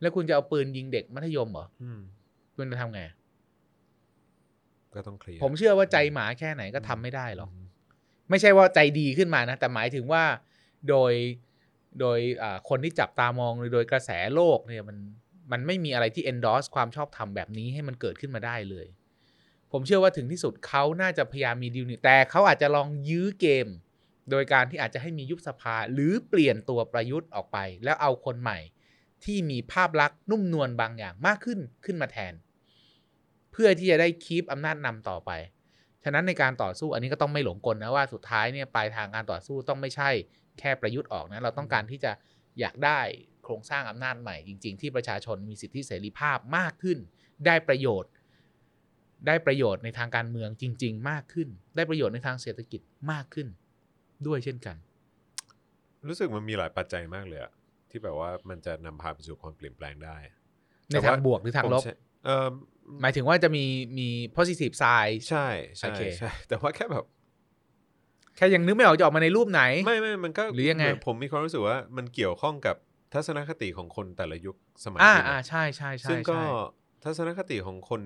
[0.00, 2.00] แล้วคุณจะเอาปืนยิงเด็กมัธยมเหรออืม
[2.56, 3.00] คุณจะทำไง
[4.94, 7.64] ก็ต้องเคลียร์ผมเชื่อว่าใจหมาแค่ไหนก็ทำไม่ได้หรอกม
[8.30, 10.24] ไม่ใช่ว่าใจดีขึ้นมานะ แต่หมายถึงว่า
[10.88, 11.12] โดย
[12.00, 14.96] โดยอ่าคนที่จับตามองหรือโดยกระแสโลกเนี่ยมัน
[15.52, 18.86] มันไม่มีอะไรที่ endorse ความชอบธรรมแบบนี้ให้มันเกิดขึ้นมาได้เลย
[19.72, 23.66] ผมเชื่อว่าถึงที่สุดเขาน่าจะพยายามมีดีลนี้แต่เขาอาจจะลองยื้อเกม
[24.30, 28.58] โดยการที่อาจจะให้มียุบสภา หรือเปลี่ยนตัวประยุทธ์ออกไป แล้วเอาคนใหม่
[29.24, 35.30] ที่มีภาพลักษณ์นุ่มนวลบางอย่างมากขึ้นขึ้นมาแทนเพื่อที่จะได้คีปอำนาจนำต่อไป
[36.04, 40.10] ฉะนั้นในการต่อสู้อันนี้ก็ต้องไม่หลงกลนะว่าสุดท้ายเนี่ยปลายทางการต่อสู้ต้องไม่ใช่
[40.58, 42.12] แค่ประยุทธ์ออกนะเราต้องการที่จะ
[42.60, 43.00] อยากได้
[43.44, 46.98] โครงสร้างอำนาจใหม่จริง ๆ ที่ประชาชนมีสิทธิเสรีภาพมากขึ้น
[47.46, 48.10] ได้ประโยชน์
[49.26, 53.48] ได้ประโยชน์ในทางการเมืองจริง ๆ มากขึ้น ได้ประโยชน์ในทางเศรษฐกิจมากขึ้น
[54.26, 54.76] ด้วยเช่นกัน
[56.08, 57.52] รู้สึกมันมีหลายปัจจัยมากเลยอะ
[57.90, 60.16] ที่แบบว่ามันจะนำพาไปสู่ความเปลี่ยนแปลงได้
[60.88, 62.48] ในทางบวกหรือทางลบผมใช้ เออ
[63.00, 63.64] หมายถึงว่าจะมี
[63.98, 65.46] มี positive side ใช่
[65.78, 67.04] ใช่โอเคใช่ แต่ว่าแค่แบบ
[68.36, 72.76] แค่ยังนึกไม่ออกจะออกมาในรูปไหน ไม่ไม่มันก็หรือยังไงเหมืนผมมีความรู้สึกว่ามันเกี่ยวข้องกับ
[73.14, 76.44] ทัศนคติของคนแต่ละยุคสมัยอ่านี้นะอ่าใช่ใช่ใช่ซึ่งก็ใช่
[77.04, 78.00] ทัศนคติของคน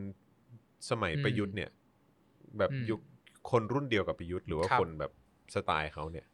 [0.91, 1.71] สมัยอืมประยุทธ์เนี่ย
[2.59, 3.01] แบบอืมยุค
[3.51, 5.13] คนรุ่นเดียวกับประยุทธ์หรือว่าครับคนแบบ
[5.55, 6.27] สไตล์เขาเนี่ย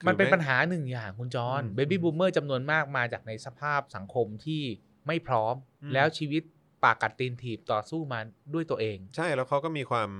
[0.00, 4.62] คือมันเป็นแงปัญหาหนึ่งอย่างคุณจอห์นอืมเบบี้บูมเมอร์จำนวนมากมาจากในสภาพสังคมที่
[5.06, 6.42] ไม่พร้อมอืมแล้วชีวิต
[6.84, 8.20] ปากกัดตีนถีบต่อสู้มา
[8.54, 10.10] ด้วยตัวเอง ใช่แล้วเขาก็มีความ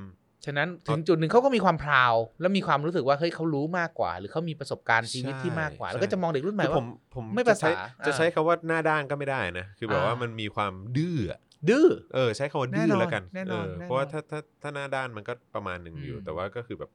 [0.46, 16.90] ฉะนั้นถึงจุดหนึ่งเขาก็มีความพราว แล้วมีความรู้สึกว่าเฮ้ยเขารู้มากกว่า หรือเขามีประสบการณ์ชีวิตที่มากกว่าใช่แล้วก็จะมองเด็กรุ่นใหม่คือผว่ามผมไม่จะใช้ภาษาจะอ่าใช้คำว่าหน้าด้านก็ไม่ได้นะ คือแบบว่าอ่ามัมันมีความดื้ออะดื้อเออใช้คำว่าดื้แน่อนอนแล้วกันแน่นเออนอแน่นอนเพราะว่าถ้าถ้าถ้าหน้าด้านมันก็ประมาณหนึ่งอยู่อืมแต่ว่าก็คือแบบ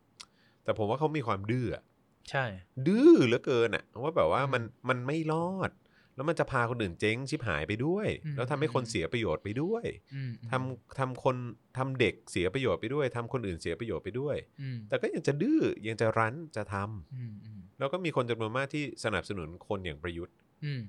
[0.63, 1.83] แต่ผมว่าเขามีความดื้ออะ
[2.29, 2.45] ใช่
[2.87, 5.71] ดื้อเหลือเกินอะว่าแบบว่าอืมมันมันไม่รอด
[6.15, 11.35] แล้วมันจะพาคนอื่นเจ๊งชิบหายไปด้วยอืมแล้วทำให้คนอืมเสียประโยชน์ไปด้วยอืมทำทำคน
[11.77, 20.81] ทำเด็กเสียประโยชน์ไปด้วยทำคนอื่นเสียประโยชน์ไปด้วยอืมแต่ก็ยังจะดื้อยังจะรั้นจะทำอืมอืมแล้วก็มีคนจำนวนมากที่สนับสนุนคนอย่างประยุทธ์อืม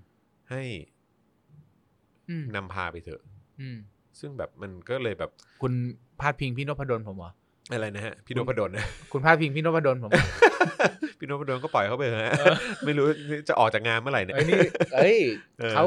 [0.50, 0.62] ให้
[2.30, 3.20] อืมนำพาไปเถอะ
[3.60, 3.78] อืม
[4.20, 5.30] ซึ่งแบบมันก็เลยแบบ
[5.62, 5.72] คุณ
[6.20, 7.30] พาดพิงพี่นพดลผมเหรอ
[7.72, 10.10] อะไรนะฮะพี่นพดลนะคุณพาดพิงพี่นพดลผม
[10.66, 12.32] เหรอพี่นพดลก็ปล่อยเขาไปเถอะฮะ
[12.84, 13.06] ไม่รู้
[13.48, 14.60] จะออกจากงานเมื่อไหร่เนี่ยเอ้ยนี่
[14.94, 15.18] เอ้ย
[15.58, 15.84] เออเขา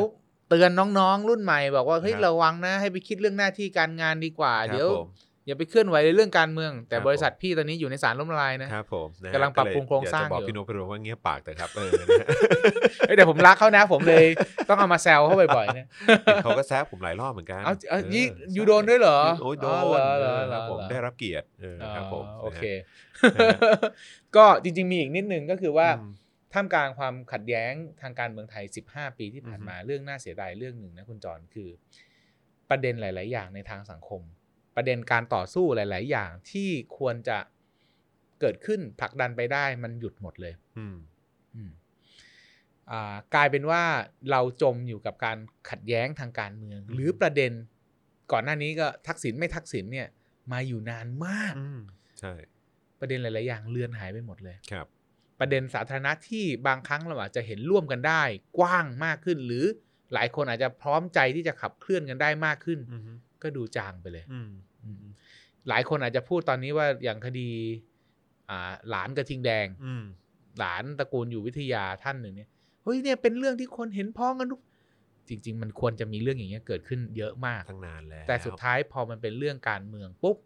[0.50, 5.08] เตือนน้องๆรุ่นใหม่บอกว่าเฮ้ยครับระวังนะ ให้ไปคิดเรื่องหน้าที่การงานดีกว่าครับเดี๋ยวผม
[5.50, 12.28] อย่าไปเคลื่อนไหวในเรื่องการเมือง แต่ครับบริษัทพี่ตอนนี้อยู่ในสารล้มละลายนะครับผมนะฮะกำลังปรับปรุงโครงสร้างอยกจะบอกอยู่พี่นพดลว่าเงียบปากแต่ครับเออนะฮะ
[13.08, 14.26] เอ้ยแต่ผมรักเขานะ ผมเลย
[14.70, 15.88] ต้องเอามาแซวเขาบ่อยๆนะ
[16.44, 22.64] เขาก็แซะผมหลายรอบเหมือนกันเอาเอาเออยี่ใช่ยูโดนด้วยเหรอโอ้ยโดอ๋อนเหรอเหรอเออเหรคอรับผมเหรอได้รับเกียรติเออครับผมอ๋อโอเค
[23.36, 23.58] นะฮะ
[24.36, 26.12] ก็จริง ๆ มีอีกนิดนึงก็คือว่าอืม
[26.54, 31.70] ท่ามกลางความขัดแย้งทางการเมืองไทย 15 ปีที่ผ่านอือฮึมาเรื่องน่าเสียดายเรื่องหนึ่งนะคุณจรคือ
[32.70, 34.22] ประเด็นหลาย ๆ อย่างในทางสังคม
[34.82, 37.38] ประเด็นการต่อสู้หลาย ๆ อย่างที่ควรจะ
[38.40, 40.98] เกิดขึ้นผลักดันไปได้มันหยุดหมดเลย อืม
[41.56, 41.72] อืม
[42.92, 43.84] อ่ากลายเป็นว่า
[44.32, 45.38] เราจมอยู่กับการ
[45.70, 47.52] ขัดแย้งทางการเมือง หรือประเด็น
[48.32, 50.08] ก่อนหน้านี้ก็ทักษิณไม่ทักษิณเนี่ย
[50.52, 51.82] มาอยู่นานมากอืม
[52.20, 52.34] ใช่
[53.00, 54.88] ประเด็นหลาย ๆ อย่างเลือนหายไปหมดเลยครับ
[55.40, 58.24] ประเด็นสาธารณะที่บางครั้งเราอาจจะเห็นร่วมกันได้
[58.58, 59.66] กว้างมากขึ้น หรือ
[60.14, 63.02] หลายคนอาจจะพร้อมใจที่จะขับเคลื่อนกันได้มากขึ้นอืม
[63.44, 64.50] ก็ดูจางไปเลยอืม
[64.84, 64.98] อืม
[65.70, 67.50] หลายคนอาจจะพูดตอนนี้ว่าอย่างคดี
[68.50, 70.04] อ่า หลานกระทิงแดงอืม
[70.60, 72.50] หลานตระกูลอยู่วิทยาท่านหนึ่งเนี่ย
[72.84, 74.62] เฮ้ยเนี่ยเป็นเรื่องที่คนเห็นพ้องกันทุก
[75.28, 80.38] จริง ๆ มันควรจะมีเรื่องอย่างเงี้ยเกิดขึ้นเยอะมากตั้งนานแล้วแต่สุดท้ายพอมันเป็นเรื่องการเมืองปุ๊บ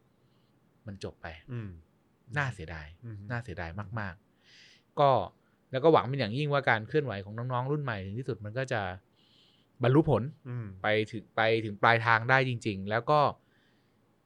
[0.88, 1.70] มันจบไป อืม
[2.38, 3.70] น่าเสียดายอืมน่าเสียดาย
[4.00, 4.16] มาก
[4.58, 5.10] ๆ ก็
[5.72, 8.82] แล้วก็หวังเป็นอย่างยิ่งว่าการเคลื่อนไหวของน้อง ๆ รุ่นใหม่ถึงที่สุดมันก็จะ
[9.84, 13.20] บรรลุผลอืมไปถึงไปถึงปลายทางได้จริง ๆ แล้วก็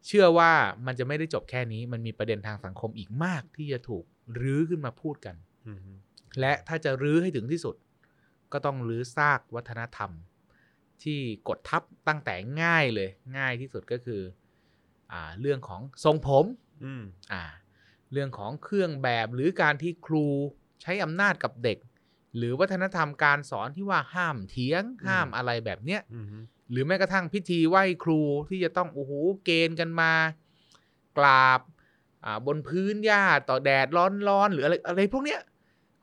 [0.08, 0.52] เชื่อว่า
[0.86, 4.04] มันจะไม่ได้จบแค่นี้ มันมีประเด็นทางสังคมอีกมากที่จะถูก
[4.42, 5.36] รื้อขึ้นมาพูดกัน
[5.68, 5.80] อืม
[6.40, 7.76] และถ้าจะรื้อให้ถึงที่สุด
[8.52, 10.12] ก็ต้องรื้อซากวัฒนธรรม
[11.04, 14.22] ที่กดทับตั้งแต่ง่ายเลย ง่ายที่สุดก็คือ
[15.12, 16.46] อ่าเรื่องของทรงผม
[16.84, 17.04] อืม
[17.34, 17.44] อ่า
[18.12, 20.26] เรื่องของเครื่องแบบหรือการที่ครู
[20.82, 21.78] ใช้อำนาจกับเด็ก
[22.36, 26.26] หรือวัฒนธรรมการสอนที่ว่าห้ามเถียงห้ามอะไรแบบเนี้ยอืม
[26.72, 29.12] หรือแม้กระทั่งพิธีไหว้ครูที่จะต้องโอ้โห
[29.44, 30.12] เกณฑ์กันมา
[31.18, 31.62] กราบ
[32.26, 33.88] อ่าบนพื้นหญ้าต่อแดด
[34.28, 35.40] ร้อนๆหรืออะไรอะไรพวกเนี้ย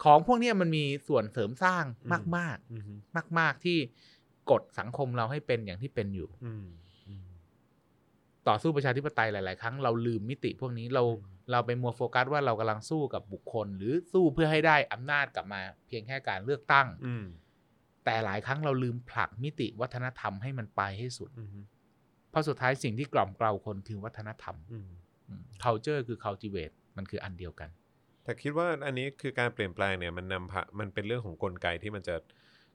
[0.05, 1.85] ของพวกเนี้ยมันมีส่วนเสริมสร้าง
[2.37, 3.79] มากอืมๆมากๆที่
[4.51, 6.67] กดสังคมเราให้เป็นอย่างที่เป็นอยู่อืม
[7.09, 7.29] อืม
[8.49, 17.25] ต่อสู้ประชาธิปไตยหลาย ๆ ครั้งเราลืมมิติพวกนี้เราอืม เราไปมัวโฟกัสว่าเรากำลังสู้กับบุคคล หรือสู้เพื่อให้ได้อำนาจกลับมา เพียงแค่การเลือกตั้ง อืม
[18.05, 21.49] แต่หลายครั้งเราลืมผลักมิติวัฒนธรรมให้มันไปให้สุดอืม
[22.31, 24.89] เพราะสุดท้ายสิ่งที่กล่อมเกลาคนคือวัฒนธรรมอืม
[25.29, 27.71] อืม culture คือ cultivate มันคืออันเดียวกัน
[28.25, 32.15] แต่คิดว่าอันนี้คือการเปลี่ยนแปลงเนี่ยมันนำพามันเป็นเรื่องของกลไกที่มันจะ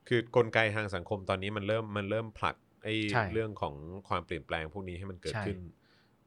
[0.08, 3.76] คือกลไกทางสังคมตอนนี้มันเริ่มมันเริ่มผลักไอ้ใช่เรื่องของ
[4.10, 5.58] ความเปลี่ยนแปลงพวกนี้ให้มันเกิดใช่ขึ้น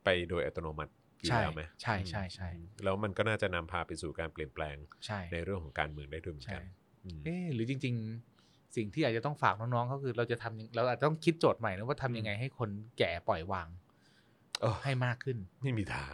[0.05, 0.93] ไปโดยอัตโนมัติ
[1.23, 6.65] อยู่ใช่แล้วไหมใช่ใช่ใช่อืมแล้วมันก็น่าจะนำพาไปสู่การเปลี่ยนแปลงใช่ในเรื่องของการเมืองได้ด้วยเหมือนใช่กัน
[7.05, 7.95] อืมเอ๊ะหรือจริง
[8.37, 13.69] ๆ สิ่งที่อาจจะต้องฝากน้องๆก็คือเราจะทำยังเราอาจจะต้องคิดโจทย์ใหม่นะว่าทำยังไงให้คนแก่ปล่อยวาง
[14.61, 16.13] เออให้มากขึ้นไม่มีทาง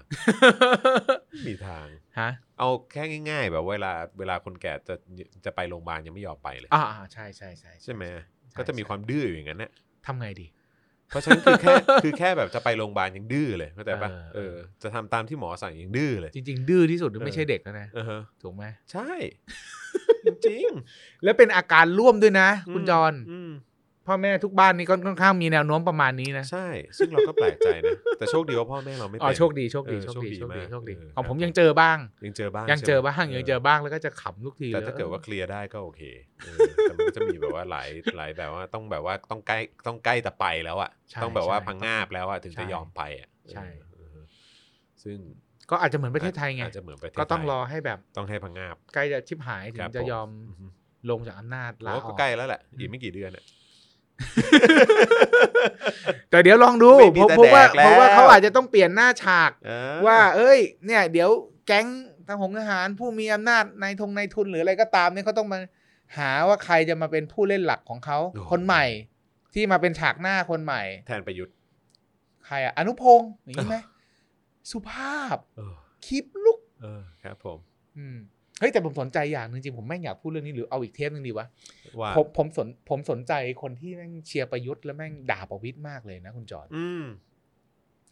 [1.31, 1.87] ไม่มีทาง
[2.19, 4.95] ฮะเอาแค่ง่าย ๆ แบบเวลาเวลาคนแก่จะ
[5.45, 8.05] จะไปโรงพยาบาลยังไม่ยอมไปเลยอ่าอ่าใช่ใช่ใช่ใช่ไหม
[8.51, 9.71] ใช่ก็จะมีความดื้ออยู่อย่างนั้นนะ
[10.07, 10.47] ทำไงดี
[11.09, 19.11] เพราะฉะนั้นคือแค่คือแค่แบบจะไปโรงพยาบาลยังดื้อเลยเข้าใจปะเออเออจะทำตามที่หมอสั่งยังดื้อเลย จริง ๆ ดื้อที่สุดเออไม่ใช่เด็กแล้วนะเออฮะถูกไหมใช่
[20.47, 20.69] จริง
[21.25, 23.51] แล้วเป็นอาการร่วมด้วยนะๆคุณจรอืม
[24.09, 26.67] พ่อแม่ทุกบ้านนี่ก็ค่อนข้างมีแนวโน้มประมาณนี้นะ ใช่
[26.99, 36.03] ซึ่งเราก็แปลกใจนะ แต่โชคดีว่าพ่อแม่เราไม่อ๋อเป็นโชคดีโชคดีเออโชคดีโชโชคคดีดีมากโชคดีเออของผมครับยังเจอบ้าง ยังเจอบ้างยังเจอใช่ไหมบ้างยังเจอบ้างแล้วก็จะขำทุกทีแต่ลยถ้าเกิดว่าเคลียร์ได้ก็โอเค
[36.45, 44.27] เออแต่มันก็จะมีแบบว่าหลายหลายแบบว่าต้องแบบว่าต้องใกล้ต้องใกล้แต่ไปแล้วอะใช่ต้องแบบว่าใช่พังงาบแล้วอะถึงใช่จะยอมไปอะใช่เออเออ
[45.03, 45.19] ซึ่ง
[45.71, 50.67] ก็อาจจะเหมือนประเทศไทยไงอาจจะเหมือนประเทศก็ต้องไทยรอให้แบบต้องให้พังงาบใกล้จะชิบหายถึครังบจะผมยอมอือฮึ
[51.11, 53.45] ลงจากอำนาจผมลาว่าอก็อกใกล้แล้วแหละอีกไม่กี่เดือนอะ
[56.31, 61.31] แต่เดี๋ยวลองดูไม่มีผมแต่เพราะว่าแดกแล้วเพราะว่าเขาอาจจะต้องเปลี่ยนหน้าฉากเออว่า เอ้ย เนี่ย เดี๋ยว
[61.66, 61.87] แก๊ง
[62.29, 65.59] ทหงทหารผู้มีอำนาจในทงในทุนหรืออะไรก็ตามเนี่ยเขาต้องมา
[66.16, 68.19] หาว่าใครจะมาเป็นผู้เล่นหลักของเขา
[68.51, 68.85] คนใหม่
[69.55, 71.55] ที่มาเป็นฉากหน้าคนใหม่ แทนประยุทธ์
[72.47, 73.77] ใครอะอนุพงศ์อย่างนี้ไหม
[74.71, 75.75] สุภาพเออ
[76.07, 77.59] คลิปลุกเออครับผม
[77.99, 78.19] อืม
[78.61, 81.47] เฮ้ยแต่ผมสนใจอย่างหนึงจริงผมแม่งอยากพูดเรื่องนี้หรือเอาอีกเทปหนึงดีวะ
[82.01, 83.33] ว่าผมผมสนผมสนใจ
[83.63, 87.05] คนที่แม่งเชียร์ประยุทธ์แล้วแม่งด่าประวิตยมากเลยนะคุณจอร์ดอืม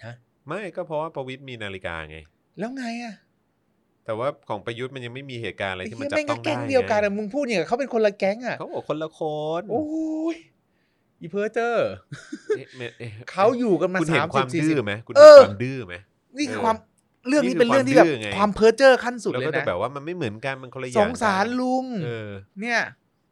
[0.05, 0.15] ฮะ
[0.47, 2.19] ไม่ก็เพราะว่าประวิตยมีนาฬิกาไง
[2.59, 3.15] แล้วไงอะ
[4.05, 9.21] แต่ว่าของประยุทธ์มันยังไม่มีเหตุการณ์อะไรไอ้ที่เหี้มันยจับแม่งต้ก็องได้แก๊งเดียวกันอะไงมึงพูดอย่างกับเขาเป็นคนละแก๊งอะเขาบอกคนละค
[9.61, 9.85] นโอ้
[10.35, 10.37] ย
[11.21, 11.89] อีเพอร์เจอร์
[12.57, 12.67] เอ๊ะ
[12.99, 15.97] เอ๊ะเขาอยู่กันมาคุณเห็สานมคสิวามบสี่ดื้สิบอไหมคุณเอเห็นอความดื้อไหม
[16.39, 16.77] นี่คือเออความ
[17.29, 22.81] เรื่องนี้นี่คือเป็นเรื่องที่แบบความดื้อไงความเพอร์เจอร์ขั้นสุดแล้วเลยก็จะนะแบบว่ามันไม่เหมือนกันมันคนละอสย่างงสารลุงเออเนี่ย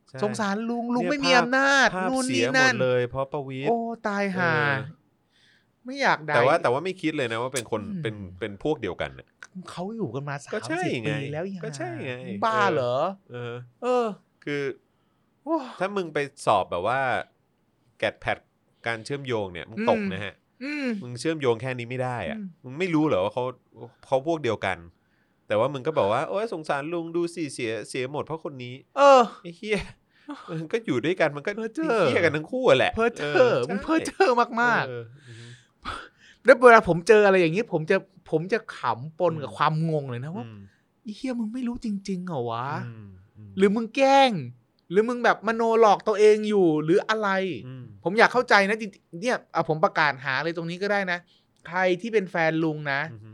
[0.08, 3.76] ใช่สงสารลุงลุงเนี่ยไม่มีภาพอำนาจภาพนู่นเสีนี่ยหมนั่ดนเลย เพราะประวิตยโอ้
[4.08, 5.04] ตายห่าเออ
[5.84, 9.28] ไม่อยากได้แต่ว่าแต่ว่าไม่คิดเลยนะว่าเป็นคนอืมเป็นเป็นพวกเดียวกันน่ะ
[9.70, 12.12] เขาอยู่กันมาสาก็มใช่สิบไงปีแล้วอีก็ใช่ไง
[12.44, 12.96] บ้าเออเหรอ
[13.32, 14.06] เออ เออ
[14.44, 14.62] คือ
[15.44, 17.00] โอ้ถ้ามึงไปสอบแบบว่า
[17.98, 18.38] แกดแพด
[18.86, 20.43] การเชื่อมโยงเนี่ยมึงตกอืมนะฮะอื
[20.86, 23.44] มมึงเชื่อมโยงแค่นี้ไม่ได้อะอืมมึงไม่รู้เหรอว่าเขา
[24.06, 24.78] เขาพวกเดียวกัน
[25.46, 29.78] แต่ว่ามึงก็บอกว่า โอ้ยสงสารลุงดูสิเสียเสียหมดเพราะคนนี้ เออไอ้เหี้ย
[30.50, 37.96] มันก็อยู่ด้วยกันมันก็เพ้อเจ้อเหี้ยกันทั้งคู่อะแหละ เพอร์เจออร์มึงเพอร์เจอร์มากเอออืมๆแล้วเวลาผมเจออะไรอย่างนี้ผมจะ
[38.30, 40.58] ผมจะขำปนกับอืมความงงเลยนะว่าอืม
[41.02, 43.06] ไอ้เหี้ยมึงไม่รู้จริงๆเหรอวะอืม
[43.48, 44.30] มหรือมึงแกล้ง
[44.90, 47.28] หรือมึงแบบมโนหลอกตัวเองอยู่หรืออะไร
[47.66, 51.18] อืมผมอยากเข้าใจนะจริงๆเนี่ยเอาผมประกาศหาเลยตรงนี้ก็ได้นะ
[51.68, 53.30] ใครที่เป็นแฟนลุงนะอือฮึ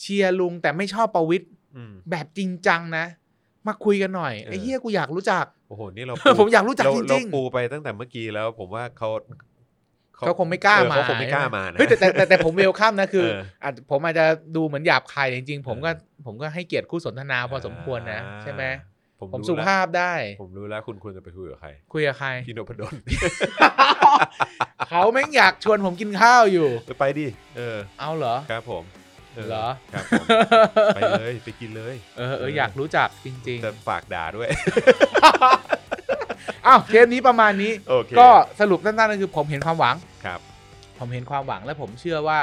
[0.00, 3.04] เชียร์ลุงแต่ไม่ชอบประวิตรอืมแบบจริงจังนะ
[3.66, 9.08] มาคุยกันหน่อยเออไอ้เฮียกูอยากรู้จัก โอ้โห นี่เราผมอยากรู้จักเาจริงๆเราปูไปตั้งแต่เมื่อกี้แล้ว ผมว่าเขา
[10.16, 14.24] เขาคงไม่กล้าเออมาเขาคงไม่กล้ามานะเฮ้ยแต่แต่แต่แต่ผมเวลคัมนะคือเอออาจผมอาจจะ
[14.56, 18.62] ดูเหมือนหยาบคายแต่จริงๆ ผมก็เออผมก็ให้เกียรติคู่สนทนาพอสมควรนะอ่าใช่ไหม
[19.32, 22.94] ผมผมรู้สุแล้ว ภาพได้ ผมรู้แล้วคุณควรจะไปคุยกับใคร คุยกับใคร พี่นพดล
[24.88, 28.82] เขาแม่งอยากชวนผมกินข้าวอยู่เออไปดิ เออ เอาเหรอ ครับผม
[29.48, 30.24] เหรอ ครับผม
[30.94, 34.56] ไปเลย ไปกินเลย เออเอออยากรู้จักจริงแต่ฝากด่าด้วย ๆ
[36.66, 38.28] อ้าวเทปนี้ประมาณนี้ โอเคก็
[38.60, 40.40] สรุปสั้นๆก็คือผมเห็นความหวัง ครับ
[40.98, 42.38] ผมเห็นความหวังและผมเชื่อว่า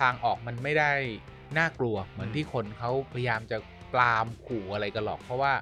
[0.00, 0.92] ทางออกมันไม่ได้
[1.58, 3.56] น่ากลัว เหมือนอืมที่คนเขาพยายามจะ
[3.94, 5.52] ปรามขู่อะไรกันหรอก เพราะว่า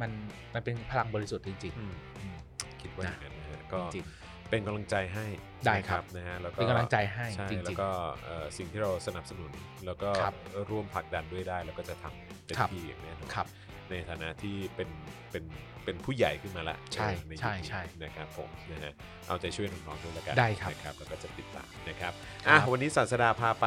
[0.00, 0.10] มัน
[0.54, 2.36] มันเป็นพลังบริสุทธิ์จริงอืมๆอืม
[2.82, 4.06] คิดว่าอย่างนั้นนะฮะก็จริง
[4.50, 5.26] เป็นกำลังใจให้
[5.66, 7.88] ได้ครับนะฮะแล้วก็เป็นกำลังใจให้ใช่จริงๆแล้วก็
[8.26, 9.50] เอ่อสิ่งที่เราสนับสนุน
[9.86, 10.34] แล้วก็ครับ
[10.70, 13.46] ร่วมผลักดันด้วยได้ แล้วก็จะทำเต็มครับที่อย่างแน่นอนครับ
[13.90, 14.88] ในฐานะที่เป็น
[15.30, 15.44] เป็น
[15.84, 18.92] เป็นผู้ใหญ่ขึ้นมาละใช่เออในยุคใช่นี้ใช่นะครับผมนะฮะ
[19.28, 22.12] เอาใจช่วยน้องๆด้วยละกันได้ครับนะครับแล้วก็จะติดตามนะครับ
[22.46, 23.66] ครับอะวันนี้ศาสดาพาไป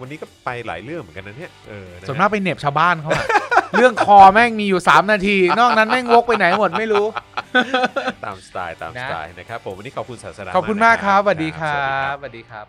[0.00, 3.26] วันนี้ก็ไปหลายเรื่องเหมือนกันนะเนี่ยเออนะฮะส่วนมากไปเหน็บชาวบ้านเขาอะ
[3.76, 7.06] เรื่องคอแม่งมีอยู่ 3 นาที นอกนั้นแม่งวกไปไหนหมดไม่รู้
[8.24, 11.78] ตามสไตล์ตามนะสไตล์นะครับผมวันนี้ขอบคุณศาสดาขอบคุณมากครับสนะวัสดีครัส
[12.14, 12.66] วัสบสวัสดีครับ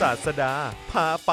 [0.00, 0.52] ศาสดา
[0.90, 1.32] พาไป